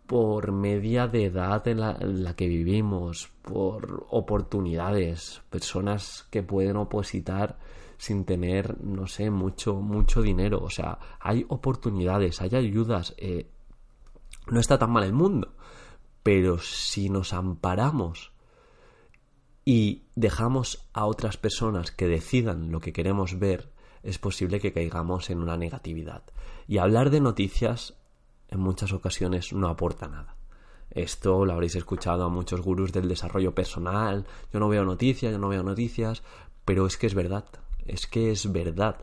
por 0.08 0.52
media 0.52 1.06
de 1.06 1.26
edad 1.26 1.68
en 1.68 1.80
la, 1.80 2.34
que 2.34 2.48
vivimos, 2.48 3.28
por 3.42 4.06
oportunidades, 4.08 5.42
personas 5.50 6.26
que 6.30 6.42
pueden 6.42 6.78
opositar 6.78 7.58
sin 7.98 8.24
tener, 8.24 8.82
no 8.82 9.06
sé, 9.06 9.30
mucho, 9.30 9.74
mucho 9.74 10.22
dinero. 10.22 10.60
O 10.62 10.70
sea, 10.70 10.98
hay 11.20 11.44
oportunidades, 11.50 12.40
hay 12.40 12.56
ayudas. 12.56 13.14
Eh, 13.18 13.50
no 14.50 14.60
está 14.60 14.78
tan 14.78 14.92
mal 14.92 15.04
el 15.04 15.12
mundo. 15.12 15.54
Pero 16.22 16.56
si 16.56 17.10
nos 17.10 17.34
amparamos 17.34 18.32
y 19.66 20.04
dejamos 20.14 20.88
a 20.94 21.04
otras 21.04 21.36
personas 21.36 21.90
que 21.90 22.08
decidan 22.08 22.72
lo 22.72 22.80
que 22.80 22.94
queremos 22.94 23.38
ver, 23.38 23.70
es 24.02 24.18
posible 24.18 24.58
que 24.58 24.72
caigamos 24.72 25.28
en 25.28 25.42
una 25.42 25.58
negatividad. 25.58 26.22
Y 26.66 26.78
hablar 26.78 27.10
de 27.10 27.20
noticias 27.20 27.97
en 28.48 28.60
muchas 28.60 28.92
ocasiones 28.92 29.52
no 29.52 29.68
aporta 29.68 30.08
nada. 30.08 30.36
Esto 30.90 31.44
lo 31.44 31.52
habréis 31.52 31.76
escuchado 31.76 32.24
a 32.24 32.28
muchos 32.28 32.60
gurús 32.60 32.92
del 32.92 33.08
desarrollo 33.08 33.54
personal. 33.54 34.26
Yo 34.52 34.58
no 34.58 34.68
veo 34.68 34.84
noticias, 34.84 35.32
yo 35.32 35.38
no 35.38 35.48
veo 35.48 35.62
noticias, 35.62 36.22
pero 36.64 36.86
es 36.86 36.96
que 36.96 37.06
es 37.06 37.14
verdad, 37.14 37.44
es 37.86 38.06
que 38.06 38.30
es 38.30 38.50
verdad. 38.50 38.96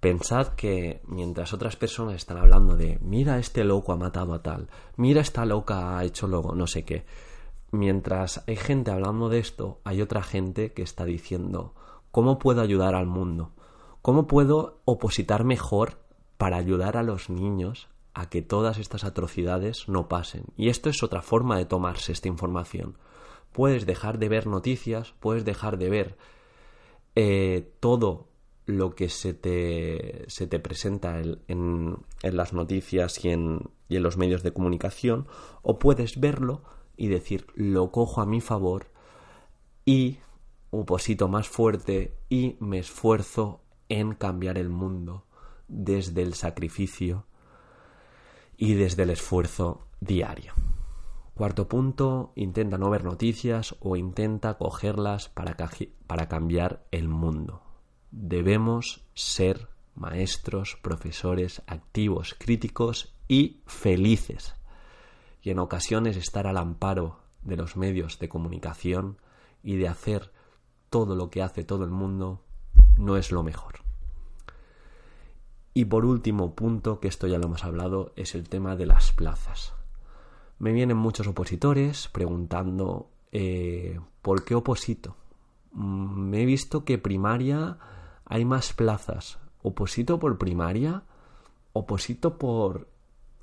Pensad 0.00 0.48
que 0.48 1.00
mientras 1.06 1.52
otras 1.52 1.76
personas 1.76 2.16
están 2.16 2.38
hablando 2.38 2.76
de 2.76 2.98
mira 3.02 3.38
este 3.38 3.62
loco 3.62 3.92
ha 3.92 3.96
matado 3.96 4.34
a 4.34 4.42
tal, 4.42 4.68
mira 4.96 5.20
esta 5.20 5.44
loca 5.44 5.96
ha 5.96 6.04
hecho 6.04 6.26
luego 6.26 6.56
no 6.56 6.66
sé 6.66 6.84
qué, 6.84 7.04
mientras 7.70 8.42
hay 8.48 8.56
gente 8.56 8.90
hablando 8.90 9.28
de 9.28 9.38
esto, 9.38 9.80
hay 9.84 10.02
otra 10.02 10.22
gente 10.24 10.72
que 10.72 10.82
está 10.82 11.04
diciendo 11.04 11.74
¿cómo 12.10 12.40
puedo 12.40 12.62
ayudar 12.62 12.96
al 12.96 13.06
mundo? 13.06 13.52
¿Cómo 14.02 14.26
puedo 14.26 14.80
opositar 14.84 15.44
mejor 15.44 15.98
para 16.36 16.56
ayudar 16.56 16.96
a 16.96 17.04
los 17.04 17.30
niños 17.30 17.88
a 18.14 18.28
que 18.28 18.42
todas 18.42 18.78
estas 18.78 19.04
atrocidades 19.04 19.88
no 19.88 20.08
pasen? 20.08 20.44
Y 20.56 20.68
esto 20.68 20.90
es 20.90 21.02
otra 21.02 21.22
forma 21.22 21.56
de 21.56 21.64
tomarse 21.64 22.12
esta 22.12 22.28
información. 22.28 22.96
Puedes 23.52 23.86
dejar 23.86 24.18
de 24.18 24.28
ver 24.28 24.46
noticias, 24.46 25.14
puedes 25.20 25.44
dejar 25.44 25.78
de 25.78 25.90
ver 25.90 26.16
eh, 27.14 27.72
todo 27.80 28.28
lo 28.64 28.94
que 28.94 29.08
se 29.08 29.34
te, 29.34 30.24
se 30.28 30.46
te 30.46 30.58
presenta 30.58 31.20
en, 31.20 31.38
en, 32.22 32.36
las 32.36 32.52
noticias 32.52 33.24
y 33.24 33.30
en, 33.30 33.70
y 33.88 33.96
en 33.96 34.02
los 34.02 34.16
medios 34.16 34.42
de 34.42 34.52
comunicación, 34.52 35.26
o 35.62 35.78
puedes 35.78 36.20
verlo 36.20 36.62
y 36.96 37.08
decir 37.08 37.46
lo 37.54 37.90
cojo 37.90 38.20
a 38.20 38.26
mi 38.26 38.40
favor 38.40 38.86
y 39.84 40.18
oposito 40.70 41.28
más 41.28 41.48
fuerte 41.48 42.16
y 42.28 42.56
me 42.60 42.78
esfuerzo 42.78 43.60
en 43.88 44.14
cambiar 44.14 44.56
el 44.56 44.70
mundo 44.70 45.26
desde 45.68 46.22
el 46.22 46.34
sacrificio 46.34 47.26
y 48.62 48.74
desde 48.74 49.02
el 49.02 49.10
esfuerzo 49.10 49.88
diario. 49.98 50.52
Cuarto 51.34 51.66
punto, 51.66 52.32
intenta 52.36 52.78
no 52.78 52.90
ver 52.90 53.02
noticias 53.02 53.74
o 53.80 53.96
intenta 53.96 54.56
cogerlas 54.56 55.28
para, 55.28 55.56
para 56.06 56.28
cambiar 56.28 56.86
el 56.92 57.08
mundo. 57.08 57.64
Debemos 58.12 59.04
ser 59.14 59.68
maestros, 59.96 60.78
profesores 60.80 61.62
activos, 61.66 62.36
críticos 62.38 63.16
y 63.26 63.62
felices 63.66 64.54
y 65.42 65.50
en 65.50 65.58
ocasiones 65.58 66.16
estar 66.16 66.46
al 66.46 66.56
amparo 66.56 67.18
de 67.42 67.56
los 67.56 67.76
medios 67.76 68.20
de 68.20 68.28
comunicación 68.28 69.18
y 69.64 69.74
de 69.74 69.88
hacer 69.88 70.30
todo 70.88 71.16
lo 71.16 71.30
que 71.30 71.42
hace 71.42 71.64
todo 71.64 71.82
el 71.82 71.90
mundo 71.90 72.44
no 72.96 73.16
es 73.16 73.32
lo 73.32 73.42
mejor. 73.42 73.81
Y 75.74 75.86
por 75.86 76.04
último 76.04 76.54
punto, 76.54 77.00
que 77.00 77.08
esto 77.08 77.26
ya 77.26 77.38
lo 77.38 77.46
hemos 77.46 77.64
hablado, 77.64 78.12
es 78.16 78.34
el 78.34 78.48
tema 78.48 78.76
de 78.76 78.86
las 78.86 79.12
plazas. 79.12 79.72
Me 80.58 80.72
vienen 80.72 80.96
muchos 80.96 81.26
opositores 81.26 82.08
preguntando 82.08 83.08
eh, 83.32 83.98
¿por 84.20 84.44
qué 84.44 84.54
oposito? 84.54 85.16
Mm, 85.72 86.28
me 86.28 86.42
he 86.42 86.46
visto 86.46 86.84
que 86.84 86.98
primaria 86.98 87.78
hay 88.26 88.44
más 88.44 88.72
plazas. 88.72 89.38
¿Oposito 89.62 90.18
por 90.18 90.38
primaria? 90.38 91.02
¿Oposito 91.72 92.38
por 92.38 92.88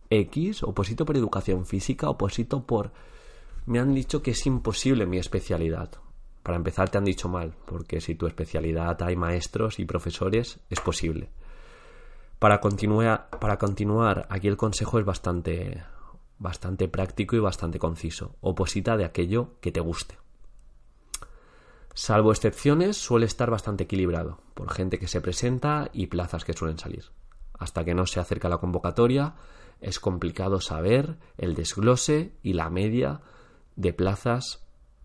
X, 0.10 0.64
oposito 0.64 1.06
por 1.06 1.18
educación 1.18 1.66
física, 1.66 2.10
oposito 2.10 2.66
por... 2.66 2.92
Me 3.66 3.80
han 3.80 3.94
dicho 3.94 4.22
que 4.22 4.32
es 4.32 4.46
imposible 4.46 5.06
mi 5.06 5.18
especialidad. 5.18 5.92
Para 6.44 6.58
empezar 6.58 6.90
te 6.90 6.98
han 6.98 7.06
dicho 7.06 7.30
mal, 7.30 7.56
porque 7.66 8.02
si 8.02 8.16
tu 8.16 8.26
especialidad 8.28 9.02
hay 9.04 9.16
maestros 9.16 9.80
y 9.80 9.86
profesores, 9.86 10.60
es 10.70 10.80
posible. 10.80 11.30
Para 12.40 12.62
continuar, 12.62 14.28
aquí 14.30 14.48
el 14.48 14.56
consejo 14.56 14.98
es 14.98 15.06
bastante, 15.06 15.84
bastante 16.38 16.88
práctico 16.88 17.36
y 17.36 17.40
bastante 17.40 17.80
conciso. 17.80 18.38
Oposita 18.40 18.96
de 18.96 19.04
aquello 19.04 19.60
que 19.60 19.74
te 19.74 19.82
guste. 19.82 20.18
Salvo 21.94 22.32
excepciones, 22.32 22.96
suele 22.96 23.26
estar 23.26 23.52
bastante 23.52 23.84
equilibrado, 23.84 24.40
por 24.54 24.72
gente 24.72 25.00
que 25.00 25.10
se 25.10 25.20
presenta 25.20 25.90
y 25.92 26.08
plazas 26.08 26.46
que 26.46 26.54
suelen 26.54 26.78
salir. 26.78 27.12
Hasta 27.58 27.84
que 27.84 27.94
no 27.94 28.06
se 28.06 28.22
acerca 28.22 28.48
la 28.48 28.60
convocatoria, 28.60 29.36
es 29.82 30.00
complicado 30.00 30.62
saber 30.62 31.18
el 31.38 31.56
desglose 31.56 32.32
y 32.42 32.54
la 32.54 32.70
media 32.70 33.20
de 33.76 33.92
plazas 33.92 34.64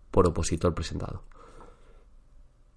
por 0.09 0.25
opositor 0.25 0.73
presentado. 0.73 1.23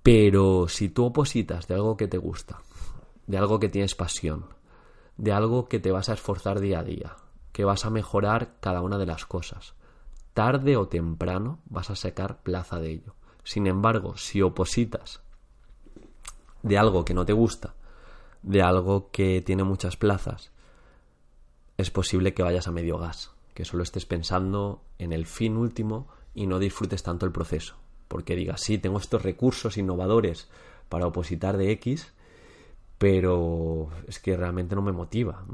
Pero 0.03 0.66
si 0.66 0.88
tú 0.88 1.05
opositas 1.07 1.68
de 1.68 1.75
algo 1.75 1.97
que 1.97 2.09
te 2.09 2.18
gusta, 2.18 2.61
de 3.29 3.38
algo 3.38 3.61
que 3.61 3.69
tienes 3.69 3.95
pasión, 3.95 4.47
de 5.19 5.33
algo 5.33 5.69
que 5.69 5.79
te 5.79 5.93
vas 5.93 6.09
a 6.09 6.14
esforzar 6.14 6.59
día 6.59 6.81
a 6.81 6.83
día, 6.83 7.17
que 7.53 7.64
vas 7.64 7.85
a 7.85 7.91
mejorar 7.91 8.57
cada 8.61 8.81
una 8.81 8.99
de 8.99 9.07
las 9.07 9.27
cosas, 9.27 9.75
tarde 10.33 10.77
o 10.77 10.88
temprano 10.88 11.61
vas 11.67 11.91
a 11.91 11.97
sacar 11.97 12.43
plaza 12.43 12.81
de 12.81 12.91
ello. 12.91 13.14
Sin 13.45 13.67
embargo, 13.67 14.17
si 14.17 14.41
opositas 14.43 15.21
de 16.62 16.79
algo 16.79 17.05
que 17.05 17.14
no 17.14 17.27
te 17.27 17.35
gusta, 17.35 17.75
de 18.43 18.62
algo 18.62 19.11
que 19.11 19.43
tiene 19.43 19.62
muchas 19.62 19.97
plazas, 19.97 20.51
es 21.77 21.91
posible 21.91 22.33
que 22.33 22.43
vayas 22.43 22.67
a 22.67 22.73
medio 22.73 22.99
gas, 22.99 23.33
que 23.53 23.67
solo 23.67 23.83
estés 23.83 24.07
pensando 24.07 24.83
en 24.99 25.12
el 25.12 25.27
fin 25.27 25.57
último 25.57 26.09
y 26.35 26.47
no 26.47 26.59
disfrutes 26.59 27.03
tanto 27.03 27.27
el 27.27 27.33
proceso. 27.33 27.77
Porque 28.09 28.37
digas, 28.37 28.62
sí, 28.62 28.79
tengo 28.79 28.99
estos 28.99 29.23
recursos 29.23 29.77
innovadores 29.77 30.49
para 30.88 31.07
opositar 31.07 31.59
de 31.59 31.73
X, 31.73 32.12
pero 32.99 33.89
es 34.09 34.19
que 34.19 34.37
realmente 34.37 34.75
no 34.75 34.83
me 34.83 34.93
motiva. 34.93 35.45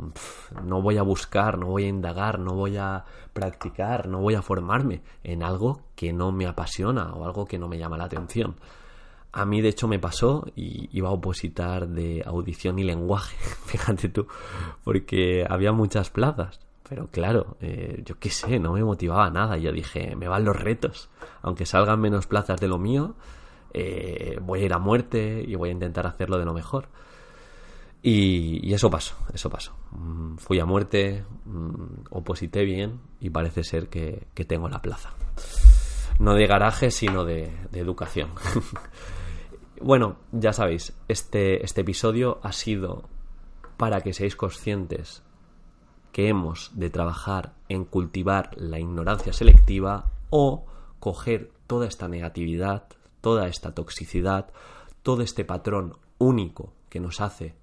No 0.64 0.80
voy 0.80 0.96
a 0.96 1.02
buscar, 1.02 1.58
no 1.58 1.66
voy 1.66 1.84
a 1.84 1.88
indagar, 1.88 2.38
no 2.38 2.54
voy 2.54 2.78
a 2.78 3.04
practicar, 3.34 4.08
no 4.08 4.20
voy 4.20 4.34
a 4.34 4.42
formarme 4.42 5.02
en 5.22 5.42
algo 5.42 5.82
que 5.94 6.12
no 6.14 6.32
me 6.32 6.46
apasiona 6.46 7.12
o 7.12 7.26
algo 7.26 7.44
que 7.44 7.58
no 7.58 7.68
me 7.68 7.78
llama 7.78 7.98
la 7.98 8.04
atención. 8.04 8.56
A 9.30 9.44
mí, 9.44 9.60
de 9.60 9.68
hecho, 9.68 9.88
me 9.88 9.98
pasó 9.98 10.46
y 10.56 10.88
iba 10.96 11.08
a 11.10 11.12
opositar 11.12 11.88
de 11.88 12.22
audición 12.24 12.78
y 12.78 12.84
lenguaje, 12.84 13.36
fíjate 13.66 14.08
tú, 14.08 14.26
porque 14.82 15.44
había 15.48 15.72
muchas 15.72 16.08
plazas. 16.08 16.60
Pero 16.88 17.08
claro, 17.08 17.56
eh, 17.60 18.02
yo 18.04 18.18
qué 18.18 18.30
sé, 18.30 18.58
no 18.58 18.72
me 18.72 18.84
motivaba 18.84 19.30
nada. 19.30 19.56
Yo 19.56 19.72
dije, 19.72 20.16
me 20.16 20.28
van 20.28 20.44
los 20.44 20.54
retos. 20.54 21.08
Aunque 21.42 21.64
salgan 21.64 21.98
menos 21.98 22.26
plazas 22.26 22.60
de 22.60 22.68
lo 22.68 22.78
mío, 22.78 23.14
eh, 23.72 24.38
voy 24.42 24.60
a 24.60 24.64
ir 24.66 24.72
a 24.74 24.78
muerte 24.78 25.42
y 25.46 25.54
voy 25.56 25.70
a 25.70 25.72
intentar 25.72 26.06
hacerlo 26.06 26.38
de 26.38 26.44
lo 26.44 26.52
mejor. 26.52 26.88
Y, 28.06 28.74
eso 28.74 28.90
pasó, 28.90 29.16
eso 29.32 29.48
pasó. 29.48 29.72
Mm, 29.92 30.36
fui 30.36 30.60
a 30.60 30.66
muerte, 30.66 31.24
mm, 31.46 32.04
oposité 32.10 32.62
bien 32.62 33.00
y 33.18 33.30
parece 33.30 33.64
ser 33.64 33.88
que, 33.88 34.26
tengo 34.46 34.68
la 34.68 34.82
plaza. 34.82 35.14
No 36.18 36.34
de 36.34 36.46
garaje, 36.46 36.90
sino 36.90 37.24
de, 37.24 37.50
de 37.72 37.80
educación. 37.80 38.28
bueno, 39.80 40.18
ya 40.32 40.52
sabéis, 40.52 40.92
este, 41.08 41.64
este 41.64 41.80
episodio 41.80 42.40
ha 42.42 42.52
sido 42.52 43.08
para 43.78 44.02
que 44.02 44.12
seáis 44.12 44.36
conscientes 44.36 45.22
que 46.12 46.28
hemos 46.28 46.72
de 46.74 46.90
trabajar 46.90 47.54
en 47.70 47.86
cultivar 47.86 48.50
la 48.58 48.78
ignorancia 48.78 49.32
selectiva 49.32 50.12
o 50.28 50.66
coger 51.00 51.52
toda 51.66 51.86
esta 51.86 52.06
negatividad, 52.08 52.84
toda 53.22 53.48
esta 53.48 53.74
toxicidad, 53.74 54.52
todo 55.02 55.22
este 55.22 55.46
patrón 55.46 55.96
único 56.18 56.74
que 56.90 57.00
nos 57.00 57.22
hace 57.22 57.54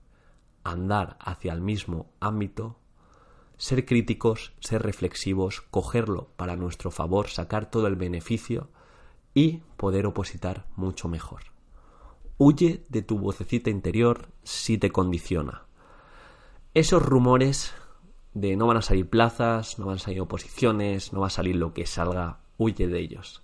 andar 0.64 1.18
hacia 1.20 1.54
el 1.54 1.62
mismo 1.62 2.12
ámbito, 2.20 2.78
ser 3.58 3.86
críticos, 3.86 4.54
ser 4.60 4.82
reflexivos, 4.82 5.62
cogerlo 5.62 6.30
para 6.36 6.56
nuestro 6.56 6.92
favor, 6.92 7.30
sacar 7.30 7.70
todo 7.70 7.88
el 7.88 7.96
beneficio 7.96 8.70
y 9.34 9.62
poder 9.78 10.06
opositar 10.06 10.68
mucho 10.76 11.08
mejor. 11.08 11.44
Huye 12.38 12.84
de 12.90 13.02
tu 13.02 13.20
vocecita 13.20 13.70
interior 13.70 14.30
si 14.44 14.78
te 14.78 14.92
condiciona. 14.92 15.66
Esos 16.74 17.04
rumores 17.04 17.74
de 18.34 18.56
no 18.56 18.68
van 18.68 18.78
a 18.78 18.82
salir 18.82 19.10
plazas, 19.10 19.78
no 19.78 19.86
van 19.88 19.98
a 19.98 20.00
salir 20.00 20.22
oposiciones, 20.22 21.14
no 21.14 21.22
va 21.22 21.28
a 21.28 21.32
salir 21.32 21.56
lo 21.56 21.74
que 21.74 21.86
salga, 21.86 22.40
huye 22.58 22.88
de 22.88 23.00
ellos. 23.00 23.44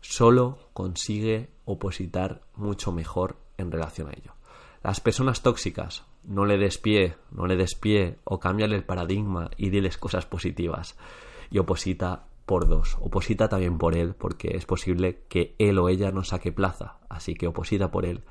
Solo 0.00 0.58
consigue 0.72 1.50
opositar 1.64 2.42
mucho 2.54 2.92
mejor 2.92 3.36
en 3.56 3.72
relación 3.72 4.08
a 4.08 4.12
ello. 4.12 4.34
Las 4.82 5.00
personas 5.00 5.42
tóxicas, 5.42 6.04
no 6.24 6.44
le 6.44 6.58
des 6.58 6.78
pie, 6.78 7.16
no 7.30 7.46
le 7.46 7.56
des 7.56 7.74
pie, 7.74 8.18
o 8.24 8.38
cámbiale 8.38 8.76
el 8.76 8.84
paradigma 8.84 9.50
y 9.56 9.70
diles 9.70 9.98
cosas 9.98 10.26
positivas. 10.26 10.96
Y 11.50 11.58
oposita 11.58 12.26
por 12.44 12.66
dos. 12.68 12.96
Oposita 13.00 13.48
también 13.48 13.78
por 13.78 13.96
él, 13.96 14.14
porque 14.14 14.56
es 14.56 14.66
posible 14.66 15.24
que 15.28 15.54
él 15.58 15.78
o 15.78 15.88
ella 15.88 16.10
no 16.10 16.24
saque 16.24 16.52
plaza. 16.52 16.98
Así 17.08 17.34
que 17.34 17.46
oposita 17.46 17.90
por 17.90 18.06
él, 18.06 18.24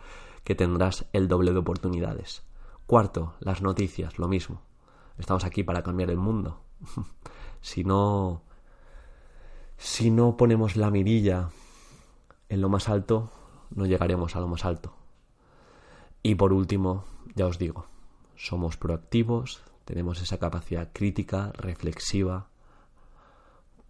que 0.44 0.56
tendrás 0.56 1.06
el 1.14 1.28
doble 1.28 1.52
de 1.52 1.60
oportunidades. 1.60 2.44
Cuarto, 2.88 3.36
las 3.40 3.62
noticias, 3.62 4.18
lo 4.18 4.28
mismo. 4.28 4.62
Estamos 5.18 5.44
aquí 5.44 5.64
para 5.64 5.84
cambiar 5.84 6.10
el 6.10 6.18
mundo. 6.18 6.62
si 7.62 7.84
no. 7.84 8.44
Si 9.78 10.10
no 10.10 10.38
ponemos 10.38 10.76
la 10.76 10.90
mirilla 10.90 11.50
en 12.50 12.62
lo 12.62 12.70
más 12.70 12.90
alto, 12.90 13.30
no 13.76 13.86
llegaremos 13.86 14.36
a 14.36 14.40
lo 14.40 14.48
más 14.48 14.66
alto. 14.66 14.94
Y 16.24 16.36
por 16.36 16.54
último, 16.54 17.06
ya 17.36 17.48
os 17.48 17.58
digo, 17.58 17.86
somos 18.36 18.78
proactivos, 18.78 19.62
tenemos 19.86 20.22
esa 20.22 20.38
capacidad 20.38 20.90
crítica, 20.94 21.52
reflexiva, 21.56 22.48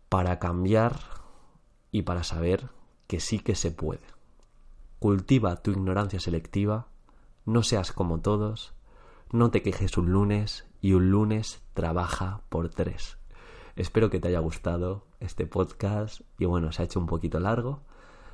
para 0.09 0.39
cambiar 0.39 0.99
y 1.91 2.03
para 2.03 2.23
saber 2.23 2.69
que 3.07 3.19
sí 3.19 3.39
que 3.39 3.55
se 3.55 3.71
puede. 3.71 4.01
Cultiva 4.99 5.57
tu 5.57 5.71
ignorancia 5.71 6.19
selectiva, 6.19 6.87
no 7.45 7.63
seas 7.63 7.91
como 7.91 8.19
todos, 8.19 8.73
no 9.31 9.51
te 9.51 9.61
quejes 9.61 9.97
un 9.97 10.11
lunes 10.11 10.65
y 10.81 10.93
un 10.93 11.11
lunes 11.11 11.61
trabaja 11.73 12.41
por 12.49 12.69
tres. 12.69 13.17
Espero 13.75 14.09
que 14.09 14.19
te 14.19 14.29
haya 14.29 14.39
gustado 14.39 15.05
este 15.19 15.45
podcast 15.45 16.21
y 16.37 16.45
bueno, 16.45 16.71
se 16.71 16.81
ha 16.81 16.85
hecho 16.85 16.99
un 16.99 17.05
poquito 17.05 17.39
largo, 17.39 17.81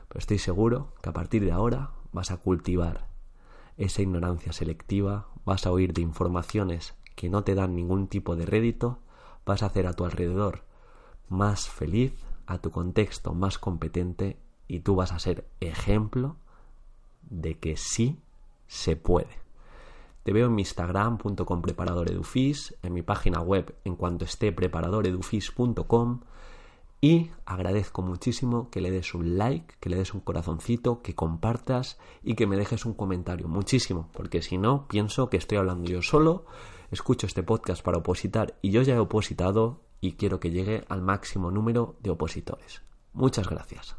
pero 0.08 0.20
estoy 0.20 0.38
seguro 0.38 0.94
que 1.02 1.10
a 1.10 1.14
partir 1.14 1.44
de 1.44 1.52
ahora 1.52 1.92
vas 2.12 2.32
a 2.32 2.38
cultivar 2.38 3.13
esa 3.78 4.02
ignorancia 4.02 4.54
selectiva, 4.54 5.28
vas 5.46 5.66
a 5.66 5.72
oír 5.72 5.94
de 5.94 6.02
informaciones 6.02 6.94
que 7.16 7.30
no 7.30 7.44
te 7.44 7.56
dan 7.56 7.76
ningún 7.76 8.08
tipo 8.08 8.36
de 8.36 8.46
rédito, 8.46 9.00
vas 9.46 9.64
a 9.64 9.68
hacer 9.68 9.88
a 9.88 9.94
tu 9.94 10.06
alrededor 10.06 10.64
más 11.30 11.70
feliz, 11.70 12.14
a 12.46 12.60
tu 12.60 12.72
contexto 12.72 13.34
más 13.34 13.58
competente 13.58 14.38
y 14.68 14.80
tú 14.80 14.96
vas 14.96 15.12
a 15.12 15.20
ser 15.20 15.48
ejemplo 15.60 16.38
de 17.30 17.58
que 17.58 17.78
sí 17.78 18.20
se 18.68 18.96
puede. 18.96 19.44
Te 20.24 20.32
veo 20.32 20.48
en 20.48 20.56
mi 20.56 20.62
Instagram.com 20.62 21.62
preparadoredufis, 21.62 22.76
en 22.82 22.94
mi 22.94 23.02
página 23.02 23.42
web 23.42 23.76
en 23.84 23.96
cuanto 23.96 24.26
esté 24.26 24.52
preparadoredufis.com 24.52 26.22
y 27.04 27.32
agradezco 27.46 28.02
muchísimo 28.02 28.70
que 28.70 28.80
le 28.80 28.90
des 28.90 29.14
un 29.14 29.38
like, 29.38 29.76
que 29.82 29.90
le 29.90 29.98
des 29.98 30.14
un 30.14 30.22
corazoncito, 30.22 31.02
que 31.02 31.14
compartas 31.14 31.98
y 32.24 32.36
que 32.36 32.48
me 32.48 32.56
dejes 32.56 32.86
un 32.86 32.94
comentario. 32.94 33.50
Muchísimo, 33.50 34.08
porque 34.14 34.42
si 34.42 34.58
no, 34.58 34.88
pienso 34.88 35.30
que 35.30 35.36
estoy 35.36 35.58
hablando 35.58 35.84
yo 35.84 36.02
solo, 36.02 36.46
escucho 36.92 37.28
este 37.28 37.44
podcast 37.44 37.84
para 37.84 37.98
opositar 37.98 38.58
y 38.62 38.72
yo 38.72 38.84
ya 38.84 38.96
he 38.96 39.00
opositado 39.00 39.82
y 40.00 40.14
quiero 40.14 40.40
que 40.40 40.52
llegue 40.52 40.86
al 40.88 41.02
máximo 41.02 41.52
número 41.52 41.98
de 42.02 42.12
opositores. 42.12 42.84
Muchas 43.12 43.50
gracias. 43.50 43.98